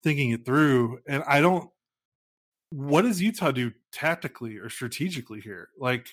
thinking 0.03 0.31
it 0.31 0.45
through, 0.45 0.99
and 1.07 1.23
I 1.27 1.41
don't. 1.41 1.69
What 2.69 3.03
does 3.03 3.21
Utah 3.21 3.51
do 3.51 3.71
tactically 3.91 4.57
or 4.57 4.69
strategically 4.69 5.39
here? 5.39 5.69
Like, 5.77 6.09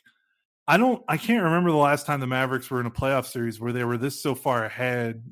I 0.69 0.77
don't. 0.77 1.03
I 1.09 1.17
can't 1.17 1.45
remember 1.45 1.71
the 1.71 1.77
last 1.77 2.07
time 2.07 2.21
the 2.21 2.27
Mavericks 2.27 2.71
were 2.71 2.81
in 2.81 2.87
a 2.87 2.91
playoff 2.91 3.27
series 3.27 3.61
where 3.61 3.73
they 3.73 3.85
were 3.85 3.99
this 3.99 4.23
so 4.23 4.35
far 4.35 4.65
ahead, 4.65 5.23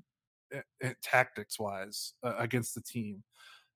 eh, 0.53 0.61
eh, 0.83 0.93
tactics 1.03 1.59
wise, 1.59 2.15
uh, 2.23 2.35
against 2.39 2.75
the 2.75 2.83
team. 2.83 3.23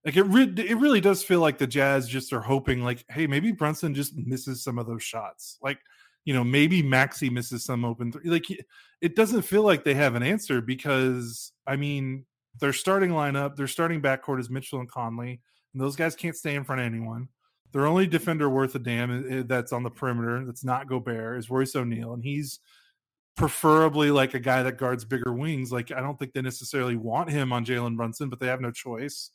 Like 0.05 0.17
it, 0.17 0.23
re- 0.23 0.53
it 0.57 0.77
really 0.77 0.99
does 0.99 1.23
feel 1.23 1.39
like 1.39 1.57
the 1.57 1.67
Jazz 1.67 2.09
just 2.09 2.33
are 2.33 2.41
hoping, 2.41 2.83
like, 2.83 3.05
hey, 3.09 3.25
maybe 3.25 3.53
Brunson 3.53 3.93
just 3.93 4.17
misses 4.17 4.61
some 4.61 4.77
of 4.77 4.85
those 4.85 5.01
shots. 5.03 5.57
Like, 5.61 5.79
you 6.25 6.33
know, 6.33 6.43
maybe 6.43 6.81
Maxi 6.81 7.31
misses 7.31 7.65
some 7.65 7.83
open. 7.83 8.11
Th- 8.11 8.25
like, 8.25 8.45
it 9.01 9.15
doesn't 9.15 9.41
feel 9.41 9.63
like 9.63 9.83
they 9.83 9.93
have 9.93 10.15
an 10.15 10.23
answer 10.23 10.61
because, 10.61 11.51
I 11.67 11.75
mean, 11.75 12.25
their 12.59 12.73
starting 12.73 13.11
lineup, 13.11 13.55
their 13.55 13.67
starting 13.67 14.01
backcourt 14.01 14.39
is 14.39 14.49
Mitchell 14.49 14.79
and 14.79 14.89
Conley, 14.89 15.41
and 15.73 15.81
those 15.81 15.95
guys 15.95 16.15
can't 16.15 16.35
stay 16.35 16.55
in 16.55 16.63
front 16.63 16.81
of 16.81 16.87
anyone. 16.87 17.27
Their 17.71 17.87
only 17.87 18.05
defender 18.05 18.49
worth 18.49 18.75
a 18.75 18.79
damn 18.79 19.47
that's 19.47 19.73
on 19.73 19.83
the 19.83 19.89
perimeter 19.89 20.45
that's 20.45 20.63
not 20.63 20.87
Gobert 20.87 21.39
is 21.39 21.49
Royce 21.49 21.75
O'Neale, 21.75 22.13
and 22.13 22.23
he's 22.23 22.59
preferably 23.35 24.11
like 24.11 24.35
a 24.35 24.39
guy 24.39 24.61
that 24.63 24.77
guards 24.77 25.03
bigger 25.05 25.33
wings. 25.33 25.71
Like, 25.71 25.91
I 25.91 25.99
don't 25.99 26.17
think 26.17 26.33
they 26.33 26.41
necessarily 26.41 26.95
want 26.95 27.31
him 27.31 27.51
on 27.51 27.65
Jalen 27.65 27.97
Brunson, 27.97 28.29
but 28.29 28.39
they 28.39 28.47
have 28.47 28.61
no 28.61 28.71
choice. 28.71 29.31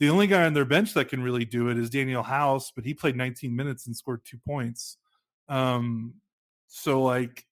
The 0.00 0.10
only 0.10 0.26
guy 0.26 0.44
on 0.44 0.54
their 0.54 0.64
bench 0.64 0.94
that 0.94 1.08
can 1.08 1.22
really 1.22 1.44
do 1.44 1.68
it 1.68 1.78
is 1.78 1.90
Danuel 1.90 2.24
House, 2.24 2.72
but 2.74 2.84
he 2.84 2.94
played 2.94 3.16
19 3.16 3.54
minutes 3.54 3.86
and 3.86 3.96
scored 3.96 4.24
two 4.24 4.38
points. 4.46 4.96
Um, 5.48 6.14
so 6.68 7.02
like, 7.02 7.44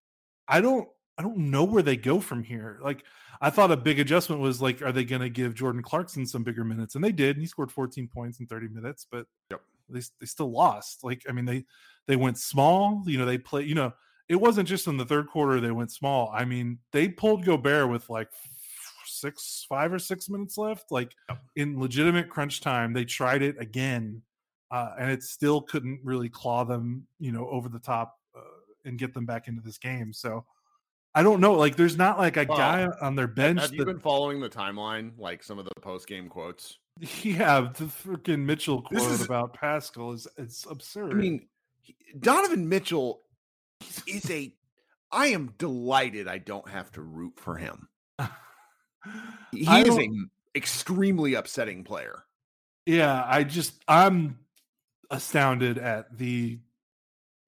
I 0.48 0.60
don't, 0.60 0.88
I 1.18 1.22
don't 1.22 1.50
know 1.50 1.64
where 1.64 1.82
they 1.82 1.96
go 1.96 2.20
from 2.20 2.42
here. 2.42 2.78
Like, 2.82 3.02
I 3.40 3.50
thought 3.50 3.70
a 3.70 3.76
big 3.76 3.98
adjustment 3.98 4.40
was 4.40 4.62
like, 4.62 4.82
are 4.82 4.92
they 4.92 5.04
going 5.04 5.22
to 5.22 5.28
give 5.28 5.54
Jordan 5.54 5.82
Clarkson 5.82 6.26
some 6.26 6.42
bigger 6.42 6.64
minutes? 6.64 6.94
And 6.94 7.04
they 7.04 7.12
did. 7.12 7.36
And 7.36 7.40
he 7.40 7.46
scored 7.46 7.72
14 7.72 8.08
points 8.08 8.40
in 8.40 8.46
30 8.46 8.68
minutes, 8.68 9.06
but 9.10 9.26
yep. 9.50 9.60
they 9.88 10.00
they 10.20 10.26
still 10.26 10.50
lost. 10.50 11.04
Like, 11.04 11.22
I 11.28 11.32
mean, 11.32 11.44
they 11.44 11.64
they 12.06 12.16
went 12.16 12.38
small. 12.38 13.02
You 13.06 13.18
know, 13.18 13.26
they 13.26 13.38
play. 13.38 13.64
You 13.64 13.74
know, 13.74 13.92
it 14.28 14.36
wasn't 14.36 14.68
just 14.68 14.86
in 14.86 14.96
the 14.96 15.04
third 15.04 15.28
quarter 15.28 15.60
they 15.60 15.70
went 15.70 15.92
small. 15.92 16.30
I 16.34 16.44
mean, 16.44 16.78
they 16.92 17.08
pulled 17.08 17.44
Gobert 17.44 17.90
with 17.90 18.08
like 18.08 18.28
six, 19.04 19.64
five 19.68 19.92
or 19.92 19.98
six 19.98 20.28
minutes 20.28 20.58
left. 20.58 20.90
Like 20.90 21.12
in 21.54 21.80
legitimate 21.80 22.28
crunch 22.28 22.60
time, 22.60 22.92
they 22.92 23.04
tried 23.04 23.42
it 23.42 23.56
again, 23.60 24.22
uh, 24.70 24.92
and 24.98 25.10
it 25.10 25.22
still 25.22 25.60
couldn't 25.60 26.00
really 26.02 26.28
claw 26.28 26.64
them, 26.64 27.06
you 27.18 27.32
know, 27.32 27.48
over 27.48 27.68
the 27.68 27.78
top 27.78 28.18
uh, 28.36 28.40
and 28.84 28.98
get 28.98 29.14
them 29.14 29.26
back 29.26 29.48
into 29.48 29.62
this 29.62 29.78
game. 29.78 30.12
So 30.12 30.44
I 31.14 31.22
don't 31.22 31.40
know. 31.40 31.54
Like, 31.54 31.76
there's 31.76 31.96
not 31.96 32.18
like 32.18 32.36
a 32.36 32.44
well, 32.46 32.58
guy 32.58 32.88
on 33.00 33.16
their 33.16 33.26
bench. 33.26 33.60
Have 33.60 33.72
you 33.72 33.78
that, 33.78 33.86
been 33.86 33.98
following 33.98 34.38
the 34.38 34.50
timeline? 34.50 35.12
Like 35.16 35.42
some 35.42 35.58
of 35.58 35.64
the 35.64 35.70
post 35.80 36.06
game 36.06 36.28
quotes. 36.28 36.78
Yeah, 37.22 37.68
the 37.76 37.84
freaking 37.84 38.46
Mitchell 38.46 38.80
quote 38.80 39.10
is, 39.10 39.20
about 39.20 39.54
Paschall 39.54 40.14
is 40.14 40.26
it's 40.38 40.64
absurd. 40.64 41.12
I 41.12 41.14
mean, 41.14 41.46
Donovan 42.18 42.70
Mitchell 42.70 43.20
is 44.06 44.30
a. 44.30 44.54
I 45.12 45.26
am 45.26 45.52
delighted 45.58 46.26
I 46.26 46.38
don't 46.38 46.66
have 46.68 46.90
to 46.92 47.02
root 47.02 47.34
for 47.36 47.56
him. 47.56 47.88
He 49.52 49.64
is 49.64 49.96
an 49.96 50.30
extremely 50.56 51.34
upsetting 51.34 51.84
player. 51.84 52.24
Yeah, 52.86 53.24
I 53.24 53.44
just 53.44 53.74
I'm 53.86 54.38
astounded 55.10 55.78
at 55.78 56.16
the 56.16 56.58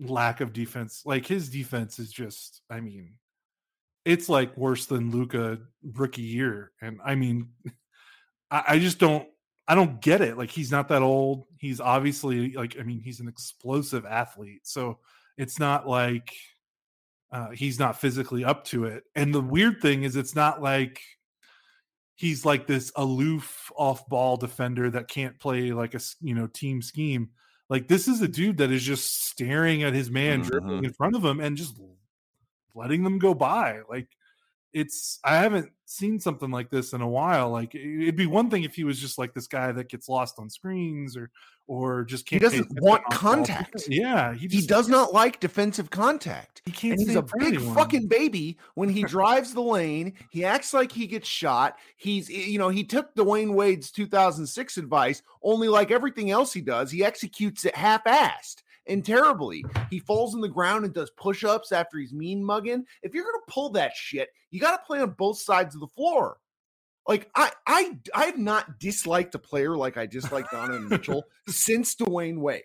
lack 0.01 0.41
of 0.41 0.53
defense. 0.53 1.03
Like 1.05 1.27
his 1.27 1.49
defense 1.49 1.99
is 1.99 2.11
just, 2.13 2.63
I 2.71 2.81
mean, 2.81 3.15
it's 4.05 4.29
like 4.29 4.57
worse 4.57 4.87
than 4.87 5.11
Luka 5.11 5.59
rookie 5.83 6.23
year. 6.23 6.73
And 6.81 7.01
I 7.05 7.15
mean, 7.15 7.49
I, 8.51 8.63
I 8.69 8.79
just 8.79 8.99
don't 8.99 9.29
I 9.67 9.75
don't 9.75 10.01
get 10.01 10.23
it. 10.23 10.39
Like 10.39 10.51
he's 10.51 10.71
not 10.73 10.89
that 10.89 11.03
old. 11.03 11.45
He's 11.59 11.79
obviously 11.79 12.53
like 12.53 12.79
I 12.81 12.83
mean, 12.83 13.01
he's 13.01 13.21
an 13.21 13.29
explosive 13.29 14.07
athlete. 14.07 14.67
So 14.67 14.99
it's 15.37 15.59
not 15.59 15.87
like 15.87 16.33
uh, 17.31 17.51
he's 17.51 17.79
not 17.79 18.01
physically 18.01 18.45
up 18.45 18.65
to 18.65 18.85
it. 18.87 19.05
And 19.15 19.35
the 19.35 19.43
weird 19.43 19.83
thing 19.83 20.05
is, 20.05 20.17
it's 20.17 20.35
not 20.35 20.63
like 20.63 21.03
he's 22.15 22.47
like 22.47 22.67
this 22.67 22.91
aloof 22.97 23.71
off 23.77 24.09
ball 24.09 24.39
defender 24.39 24.91
that 24.91 25.09
can't 25.09 25.39
play 25.39 25.73
like 25.73 25.95
a 25.95 26.01
you 26.23 26.35
know 26.35 26.47
team 26.47 26.81
scheme 26.81 27.29
like 27.69 27.89
this 27.89 28.09
is 28.09 28.21
a 28.21 28.29
dude 28.29 28.59
that 28.59 28.71
is 28.71 28.83
just 28.83 29.27
staring 29.27 29.83
at 29.83 29.95
his 29.95 30.11
man 30.11 30.41
mm-hmm. 30.41 30.51
dribbling 30.51 30.85
in 30.85 30.93
front 30.93 31.17
of 31.17 31.25
him 31.25 31.41
and 31.41 31.57
just 31.57 31.79
letting 32.75 33.03
them 33.03 33.19
go 33.19 33.35
by 33.35 33.81
like 33.89 34.09
it's 34.73 35.19
I 35.25 35.37
haven't 35.37 35.71
seen 35.87 36.21
something 36.21 36.51
like 36.51 36.71
this 36.71 36.93
in 36.93 37.01
a 37.01 37.09
while. 37.09 37.51
Like 37.51 37.75
it'd 37.75 38.17
be 38.17 38.27
one 38.27 38.51
thing 38.51 38.65
if 38.65 38.75
he 38.75 38.85
was 38.85 39.01
just 39.01 39.19
like 39.19 39.35
this 39.35 39.47
guy 39.47 39.73
that 39.73 39.89
gets 39.89 40.09
lost 40.09 40.39
on 40.39 40.51
screens 40.51 41.17
or 41.17 41.31
or 41.67 42.05
just 42.05 42.27
can't. 42.27 42.43
He 42.43 42.49
doesn't 42.49 42.81
want 42.81 43.05
contact. 43.11 43.89
Yeah, 43.89 44.35
he, 44.35 44.49
he 44.49 44.67
does 44.67 44.89
not 44.89 45.13
like 45.13 45.41
defensive 45.41 45.91
contact. 45.91 46.63
He 46.65 46.73
can't. 46.73 46.99
And 46.99 47.09
he's 47.09 47.17
a 47.17 47.23
big 47.23 47.55
anyone. 47.55 47.75
fucking 47.75 48.09
baby 48.09 48.59
when 48.75 48.89
he 48.89 49.03
drives 49.05 49.55
the 49.55 49.63
lane. 49.63 50.15
He 50.31 50.45
acts 50.45 50.75
like 50.75 50.93
he 50.93 51.07
gets 51.07 51.29
shot. 51.29 51.77
He's 51.97 52.29
you 52.29 52.59
know 52.59 52.69
he 52.69 52.85
took 52.85 53.15
Dwyane 53.15 53.55
Wade's 53.55 53.91
2006 53.91 54.77
advice. 54.77 55.23
Only 55.43 55.69
like 55.69 55.91
everything 55.91 56.31
else 56.31 56.53
he 56.53 56.61
does, 56.61 56.91
he 56.91 57.05
executes 57.05 57.65
it 57.65 57.75
half-assed 57.75 58.63
and 58.89 59.05
terribly. 59.05 59.65
He 59.91 59.99
falls 60.01 60.35
on 60.35 60.41
the 60.41 60.49
ground 60.49 60.85
and 60.85 60.95
does 60.95 61.11
push 61.17 61.45
ups 61.45 61.73
after 61.73 61.99
he's 61.99 62.13
mean 62.13 62.45
mugging. 62.45 62.85
If 63.03 63.15
you're 63.15 63.25
going 63.25 63.41
to 63.47 63.53
pull 63.53 63.71
that 63.71 63.93
shit, 63.95 64.29
you 64.51 64.61
got 64.61 64.77
to 64.77 64.87
play 64.87 65.01
on 65.01 65.11
both 65.11 65.39
sides 65.39 65.75
of 65.75 65.81
the 65.81 65.89
floor. 65.89 66.39
Like 67.07 67.31
I, 67.35 67.51
I, 67.67 67.99
I 68.15 68.25
have 68.27 68.39
not 68.39 68.79
disliked 68.79 69.35
a 69.35 69.39
player 69.39 69.77
like 69.77 69.97
I 69.97 70.07
dislike 70.07 70.51
Donovan 70.51 70.89
Mitchell 70.91 71.25
since 71.49 71.95
Dwyane 71.95 72.39
Wade. 72.39 72.63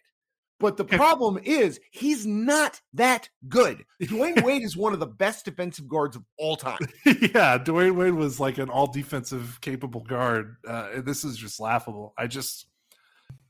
But 0.60 0.78
the 0.78 0.86
problem 0.86 1.40
is 1.44 1.80
he's 1.92 2.26
not 2.26 2.80
that 2.94 3.28
good. 3.50 3.84
Dwyane 4.02 4.44
Wade 4.44 4.62
is 4.62 4.78
one 4.78 4.94
of 4.94 5.00
the 5.00 5.08
best 5.08 5.44
defensive 5.44 5.90
guards 5.90 6.16
of 6.16 6.24
all 6.38 6.56
time. 6.56 6.78
yeah, 7.06 7.58
Dwyane 7.58 7.96
Wade 7.96 8.14
was 8.14 8.40
like 8.40 8.60
an 8.60 8.70
all 8.70 8.88
defensive 8.88 9.60
capable 9.60 10.02
guard. 10.02 10.56
Uh, 10.66 11.02
this 11.02 11.26
is 11.26 11.36
just 11.36 11.60
laughable. 11.60 12.14
I 12.18 12.28
just 12.28 12.68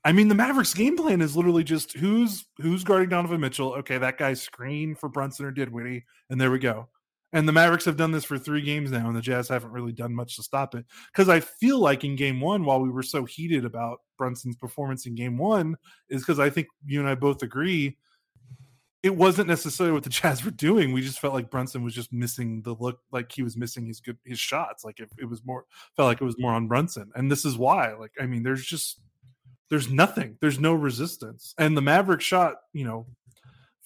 I 0.06 0.12
mean, 0.12 0.28
the 0.28 0.36
Mavericks 0.36 0.74
game 0.74 0.98
plan 0.98 1.22
is 1.22 1.36
literally 1.36 1.63
just 1.63 1.94
who's 1.94 2.46
who's 2.58 2.84
guarding 2.84 3.10
Donovan 3.10 3.39
Mitchell. 3.39 3.74
Okay, 3.76 3.98
that 3.98 4.18
guy's 4.18 4.42
screen 4.42 4.96
for 4.96 5.10
Brunson 5.10 5.46
or 5.46 5.52
Dinwiddie, 5.52 6.06
and 6.30 6.39
there 6.39 6.52
we 6.52 6.60
go. 6.60 6.89
And 7.32 7.48
the 7.48 7.54
Mavericks 7.54 7.86
have 7.86 7.98
done 7.98 8.12
this 8.12 8.26
for 8.26 8.38
three 8.38 8.62
games 8.62 8.92
now, 8.92 9.08
and 9.08 9.16
the 9.16 9.22
Jazz 9.22 9.50
haven't 9.50 9.72
really 9.72 9.92
done 9.92 10.13
much 10.13 10.36
to 10.36 10.44
stop 10.44 10.76
it. 10.76 10.86
Because 11.12 11.30
I 11.30 11.39
feel 11.39 11.80
like 11.80 12.04
in 12.04 12.16
game 12.16 12.39
one, 12.39 12.63
while 12.63 12.80
we 12.80 12.92
were 12.92 13.02
so 13.02 13.26
heated 13.26 13.66
about 13.66 14.02
Brunson's 14.18 14.56
performance 14.56 15.08
in 15.08 15.16
game 15.16 15.38
one, 15.38 15.76
is 16.10 16.22
because 16.22 16.39
I 16.39 16.50
think 16.50 16.68
you 16.86 17.00
and 17.00 17.10
I 17.10 17.16
both 17.16 17.42
agree 17.42 17.98
it 19.04 19.16
wasn't 19.16 19.50
necessarily 19.50 19.94
what 19.94 20.04
the 20.04 20.10
Jazz 20.22 20.44
were 20.44 20.52
doing. 20.52 20.94
We 20.94 21.02
just 21.02 21.20
felt 21.20 21.34
like 21.34 21.52
Brunson 21.52 21.84
was 21.84 21.94
just 21.94 22.12
missing 22.12 22.62
the 22.62 22.74
look, 22.74 23.00
like 23.12 23.32
he 23.32 23.44
was 23.44 23.58
missing 23.58 23.86
his 23.86 24.00
good 24.00 24.18
his 24.26 24.39
shots. 24.39 24.84
Like 24.84 25.00
it, 25.00 25.10
it 25.20 25.26
was 25.26 25.46
more 25.46 25.66
felt 25.96 26.08
like 26.08 26.22
it 26.22 26.26
was 26.26 26.39
more 26.39 26.54
on 26.54 26.68
Brunson, 26.68 27.12
and 27.16 27.32
this 27.32 27.46
is 27.46 27.58
why. 27.58 27.94
Like 27.94 28.13
I 28.20 28.26
mean, 28.26 28.44
there's 28.44 28.66
just 28.66 29.02
there's 29.74 29.90
nothing. 29.90 30.38
There's 30.40 30.60
no 30.60 30.76
resistance. 30.76 31.56
And 31.58 31.76
the 31.76 31.82
Maverick 31.82 32.22
shot, 32.22 32.58
you 32.74 32.86
know, 32.86 33.08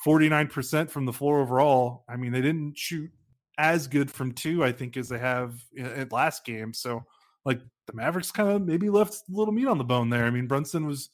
49% 0.06 0.90
from 0.90 1.06
the 1.06 1.14
floor 1.14 1.40
overall. 1.40 2.04
I 2.10 2.18
mean, 2.18 2.34
they 2.34 2.42
didn't 2.42 2.78
shoot 2.78 3.10
as 3.58 3.88
good 3.88 4.12
from 4.12 4.34
two, 4.34 4.66
I 4.66 4.74
think, 4.74 4.98
as 4.98 5.08
they 5.08 5.18
have 5.18 5.64
at 5.80 6.12
last 6.12 6.44
game. 6.44 6.74
So, 6.74 7.06
like, 7.46 7.62
the 7.86 7.94
Mavericks 7.94 8.34
kind 8.34 8.50
of 8.50 8.64
maybe 8.64 8.90
left 8.90 9.14
a 9.14 9.22
little 9.30 9.54
meat 9.54 9.68
on 9.68 9.78
the 9.78 9.86
bone 9.86 10.10
there. 10.10 10.26
I 10.26 10.30
mean, 10.30 10.46
Brunson 10.46 10.86
was 10.86 11.10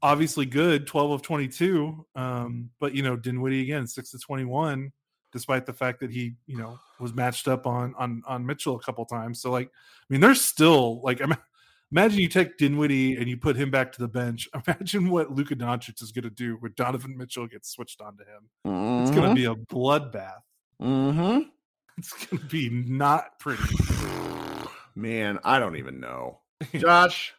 obviously 0.00 0.46
good, 0.46 0.86
12 0.86 1.10
of 1.10 1.20
22. 1.20 2.06
Um, 2.14 2.70
but, 2.80 2.94
you 2.94 3.02
know, 3.02 3.16
Dinwiddie 3.16 3.60
again, 3.60 3.86
6 3.86 4.12
to 4.12 4.18
21, 4.18 4.92
despite 5.30 5.66
the 5.66 5.74
fact 5.74 6.00
that 6.00 6.10
he, 6.10 6.36
you 6.46 6.56
know, 6.56 6.78
was 7.00 7.12
matched 7.12 7.48
up 7.48 7.66
on 7.66 7.94
on 7.98 8.22
on 8.26 8.46
Mitchell 8.46 8.76
a 8.76 8.82
couple 8.82 9.04
times. 9.04 9.42
So, 9.42 9.50
like, 9.50 9.68
I 9.68 10.06
mean, 10.08 10.22
there's 10.22 10.40
still 10.40 11.02
like, 11.02 11.20
I 11.22 11.26
mean, 11.26 11.36
Imagine 11.92 12.18
you 12.18 12.28
take 12.28 12.58
Dinwiddie 12.58 13.16
and 13.16 13.28
you 13.28 13.36
put 13.36 13.56
him 13.56 13.70
back 13.70 13.92
to 13.92 14.00
the 14.00 14.08
bench. 14.08 14.48
Imagine 14.66 15.10
what 15.10 15.30
Luka 15.32 15.54
Doncic 15.54 16.02
is 16.02 16.12
going 16.12 16.24
to 16.24 16.30
do 16.30 16.56
when 16.60 16.72
Donovan 16.76 17.16
Mitchell 17.16 17.46
gets 17.46 17.70
switched 17.70 18.00
onto 18.00 18.24
him. 18.24 18.50
Mm-hmm. 18.66 19.02
It's 19.02 19.16
going 19.16 19.28
to 19.28 19.34
be 19.34 19.44
a 19.44 19.54
bloodbath. 19.54 20.42
Mm-hmm. 20.82 21.40
It's 21.98 22.12
going 22.12 22.42
to 22.42 22.48
be 22.48 22.68
not 22.68 23.38
pretty. 23.38 23.62
Man, 24.94 25.38
I 25.44 25.58
don't 25.58 25.76
even 25.76 25.98
know. 25.98 26.40
Josh, 26.74 27.32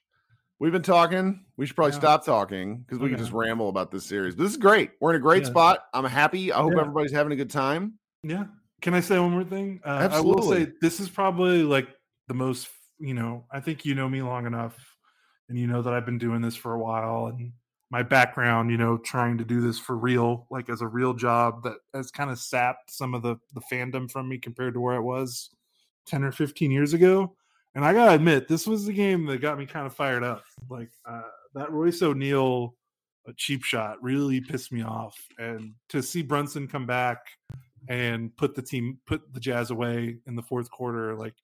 we've 0.58 0.72
been 0.72 0.82
talking. 0.82 1.46
We 1.58 1.68
should 1.68 1.76
probably 1.76 1.94
yeah. 1.94 2.00
stop 2.00 2.26
talking 2.26 2.78
because 2.78 2.98
we 2.98 3.06
okay. 3.06 3.14
can 3.14 3.24
just 3.24 3.34
ramble 3.34 3.70
about 3.70 3.92
this 3.92 4.08
series. 4.08 4.34
But 4.34 4.42
this 4.46 4.54
is 4.54 4.58
great. 4.58 4.94
We're 5.00 5.12
in 5.12 5.18
a 5.18 5.20
great 5.20 5.44
yeah. 5.44 5.50
spot. 5.50 5.82
I'm 5.94 6.06
happy. 6.06 6.52
I 6.52 6.58
hope 6.58 6.74
yeah. 6.74 6.82
everybody's 6.82 7.12
having 7.12 7.34
a 7.34 7.36
good 7.36 7.52
time. 7.52 8.00
Yeah. 8.24 8.46
Can 8.82 8.96
I 8.96 9.02
say 9.02 9.20
one 9.20 9.30
more 9.30 9.44
thing? 9.44 9.80
Uh, 9.86 9.90
Absolutely. 9.90 10.32
I 10.32 10.36
will 10.36 10.66
say 10.66 10.72
this 10.82 11.00
is 11.00 11.08
probably 11.08 11.62
like 11.62 11.88
the 12.28 12.34
most 12.34 12.68
you 13.00 13.14
know, 13.14 13.46
I 13.52 13.60
think 13.60 13.86
you 13.86 13.96
know 13.96 14.10
me 14.10 14.22
long 14.22 14.46
enough 14.46 14.76
and 15.50 15.58
you 15.58 15.68
know 15.68 15.82
that 15.82 15.94
I've 15.94 16.06
been 16.06 16.18
doing 16.18 16.42
this 16.42 16.56
for 16.56 16.74
a 16.74 16.80
while 16.80 17.28
and 17.28 17.52
my 17.90 18.04
background, 18.04 18.70
you 18.70 18.78
know, 18.78 18.98
trying 18.98 19.38
to 19.38 19.46
do 19.46 19.62
this 19.62 19.80
for 19.80 19.96
real, 19.96 20.46
like 20.50 20.70
as 20.70 20.82
a 20.82 20.88
real 20.88 21.14
job 21.14 21.64
that 21.64 21.78
has 21.94 22.12
kind 22.12 22.30
of 22.30 22.38
sapped 22.38 22.92
some 22.92 23.14
of 23.14 23.22
the 23.22 23.38
the 23.54 23.62
fandom 23.72 24.12
from 24.12 24.28
me 24.28 24.38
compared 24.38 24.74
to 24.74 24.82
where 24.82 24.96
it 24.96 25.04
was 25.04 25.50
10 26.06 26.24
or 26.24 26.32
15 26.32 26.70
years 26.72 26.94
ago. 26.94 27.34
And 27.76 27.86
I 27.86 27.94
got 27.94 28.08
to 28.08 28.14
admit, 28.14 28.48
this 28.48 28.66
was 28.66 28.86
the 28.86 28.94
game 28.94 29.26
that 29.28 29.40
got 29.40 29.58
me 29.58 29.66
kind 29.66 29.86
of 29.86 29.94
fired 29.94 30.24
up. 30.24 30.44
Like 30.70 30.90
uh, 31.06 31.22
that 31.54 31.72
Royce 31.72 32.02
O'Neale 32.02 32.74
a 33.28 33.34
cheap 33.34 33.64
shot 33.64 34.02
really 34.02 34.40
pissed 34.40 34.72
me 34.72 34.82
off 34.82 35.18
and 35.38 35.74
to 35.90 36.02
see 36.02 36.22
Brunson 36.22 36.68
come 36.68 36.86
back 36.86 37.20
and 37.90 38.36
put 38.38 38.56
the 38.56 38.62
team 38.62 39.00
put 39.06 39.34
the 39.34 39.40
Jazz 39.40 39.70
away 39.70 40.18
in 40.26 40.36
the 40.36 40.42
fourth 40.42 40.72
quarter 40.72 41.16
like 41.16 41.36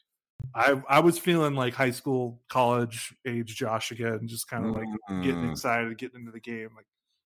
I 0.55 0.81
I 0.87 0.99
was 0.99 1.17
feeling 1.17 1.55
like 1.55 1.73
high 1.73 1.91
school, 1.91 2.41
college 2.49 3.15
age 3.25 3.55
Josh 3.55 3.91
again, 3.91 4.27
just 4.27 4.47
kind 4.47 4.65
of 4.65 4.75
like 4.75 5.23
getting 5.23 5.49
excited, 5.49 5.97
getting 5.97 6.21
into 6.21 6.31
the 6.31 6.39
game. 6.39 6.69
Like 6.75 6.85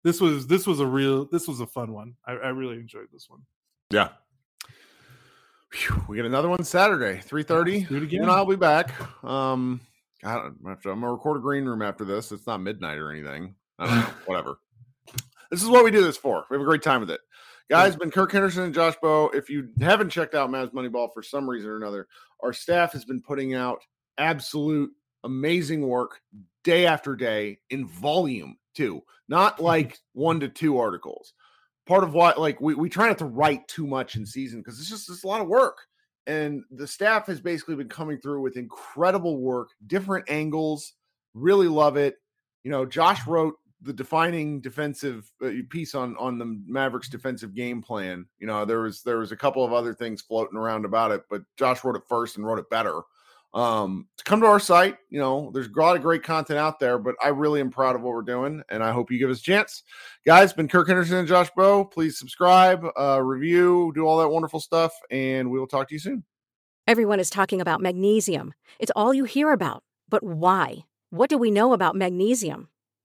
this 0.04 0.20
was 0.20 0.46
this 0.46 0.66
was 0.66 0.80
a 0.80 0.86
real 0.86 1.26
this 1.26 1.46
was 1.46 1.60
a 1.60 1.66
fun 1.66 1.92
one. 1.92 2.14
I, 2.26 2.32
I 2.32 2.48
really 2.48 2.76
enjoyed 2.76 3.08
this 3.12 3.28
one. 3.28 3.40
Yeah. 3.90 4.08
Whew, 5.72 6.04
we 6.08 6.16
get 6.16 6.24
another 6.24 6.48
one 6.48 6.64
Saturday, 6.64 7.20
three 7.20 7.42
thirty. 7.42 7.84
Do 7.84 7.96
it 7.96 8.02
again. 8.02 8.22
And 8.22 8.30
I'll 8.30 8.46
be 8.46 8.56
back. 8.56 8.92
Um, 9.22 9.80
I 10.24 10.34
don't, 10.34 10.56
I'm 10.64 10.78
gonna 10.82 11.12
record 11.12 11.36
a 11.36 11.40
green 11.40 11.64
room 11.64 11.82
after 11.82 12.04
this. 12.04 12.32
It's 12.32 12.46
not 12.46 12.60
midnight 12.60 12.98
or 12.98 13.12
anything. 13.12 13.54
I 13.78 13.86
don't 13.86 13.96
know. 13.96 14.14
Whatever. 14.26 14.58
This 15.50 15.62
is 15.62 15.68
what 15.68 15.84
we 15.84 15.90
do 15.90 16.02
this 16.02 16.16
for. 16.16 16.44
We 16.48 16.54
have 16.54 16.62
a 16.62 16.64
great 16.64 16.82
time 16.82 17.00
with 17.00 17.10
it. 17.10 17.20
Guys, 17.70 17.94
been 17.94 18.10
Kirk 18.10 18.32
Henderson 18.32 18.64
and 18.64 18.74
Josh 18.74 18.96
Bowe. 19.00 19.30
If 19.32 19.48
you 19.48 19.68
haven't 19.80 20.10
checked 20.10 20.34
out 20.34 20.50
Mavs 20.50 20.72
Moneyball 20.72 21.14
for 21.14 21.22
some 21.22 21.48
reason 21.48 21.70
or 21.70 21.76
another, 21.76 22.08
our 22.40 22.52
staff 22.52 22.92
has 22.94 23.04
been 23.04 23.22
putting 23.22 23.54
out 23.54 23.84
absolute 24.18 24.90
amazing 25.22 25.86
work 25.86 26.20
day 26.64 26.84
after 26.86 27.14
day 27.14 27.60
in 27.70 27.86
volume 27.86 28.56
too, 28.74 29.04
not 29.28 29.60
like 29.62 30.00
one 30.14 30.40
to 30.40 30.48
two 30.48 30.78
articles. 30.78 31.32
Part 31.86 32.02
of 32.02 32.12
what, 32.12 32.40
like, 32.40 32.60
we, 32.60 32.74
we 32.74 32.88
try 32.88 33.06
not 33.06 33.18
to 33.18 33.26
write 33.26 33.68
too 33.68 33.86
much 33.86 34.16
in 34.16 34.26
season 34.26 34.58
because 34.58 34.80
it's 34.80 34.90
just 34.90 35.08
it's 35.08 35.22
a 35.22 35.28
lot 35.28 35.40
of 35.40 35.46
work. 35.46 35.78
And 36.26 36.64
the 36.72 36.88
staff 36.88 37.28
has 37.28 37.40
basically 37.40 37.76
been 37.76 37.88
coming 37.88 38.18
through 38.18 38.40
with 38.40 38.56
incredible 38.56 39.38
work, 39.38 39.68
different 39.86 40.28
angles. 40.28 40.94
Really 41.34 41.68
love 41.68 41.96
it. 41.96 42.16
You 42.64 42.72
know, 42.72 42.84
Josh 42.84 43.24
wrote 43.28 43.54
the 43.82 43.92
defining 43.92 44.60
defensive 44.60 45.30
uh, 45.44 45.50
piece 45.68 45.94
on 45.94 46.16
on 46.18 46.38
the 46.38 46.60
Mavericks 46.66 47.08
defensive 47.08 47.54
game 47.54 47.82
plan. 47.82 48.26
You 48.38 48.46
know, 48.46 48.64
there 48.64 48.80
was 48.80 49.02
there 49.02 49.18
was 49.18 49.32
a 49.32 49.36
couple 49.36 49.64
of 49.64 49.72
other 49.72 49.94
things 49.94 50.20
floating 50.20 50.58
around 50.58 50.84
about 50.84 51.12
it, 51.12 51.22
but 51.30 51.42
Josh 51.56 51.82
wrote 51.84 51.96
it 51.96 52.02
first 52.08 52.36
and 52.36 52.46
wrote 52.46 52.58
it 52.58 52.70
better. 52.70 53.00
Um, 53.52 54.06
to 54.16 54.24
come 54.24 54.40
to 54.42 54.46
our 54.46 54.60
site, 54.60 54.96
you 55.08 55.18
know, 55.18 55.50
there's 55.52 55.66
a 55.66 55.80
lot 55.80 55.96
of 55.96 56.02
great 56.02 56.22
content 56.22 56.58
out 56.58 56.78
there, 56.78 56.98
but 56.98 57.16
I 57.22 57.28
really 57.28 57.60
am 57.60 57.70
proud 57.70 57.96
of 57.96 58.02
what 58.02 58.14
we're 58.14 58.22
doing, 58.22 58.62
and 58.68 58.82
I 58.82 58.92
hope 58.92 59.10
you 59.10 59.18
give 59.18 59.30
us 59.30 59.40
a 59.40 59.42
chance. 59.42 59.82
Guys, 60.24 60.52
been 60.52 60.68
Kirk 60.68 60.86
Henderson 60.86 61.16
and 61.16 61.26
Josh 61.26 61.50
Bowe. 61.56 61.84
Please 61.84 62.16
subscribe, 62.16 62.84
uh, 62.96 63.20
review, 63.20 63.90
do 63.94 64.06
all 64.06 64.18
that 64.18 64.28
wonderful 64.28 64.60
stuff, 64.60 64.92
and 65.10 65.50
we 65.50 65.58
will 65.58 65.66
talk 65.66 65.88
to 65.88 65.94
you 65.94 65.98
soon. 65.98 66.22
Everyone 66.86 67.18
is 67.18 67.30
talking 67.30 67.60
about 67.60 67.80
magnesium. 67.80 68.54
It's 68.78 68.92
all 68.94 69.12
you 69.12 69.24
hear 69.24 69.50
about. 69.52 69.82
But 70.08 70.22
why? 70.22 70.84
What 71.10 71.28
do 71.28 71.36
we 71.36 71.50
know 71.50 71.72
about 71.72 71.96
magnesium? 71.96 72.68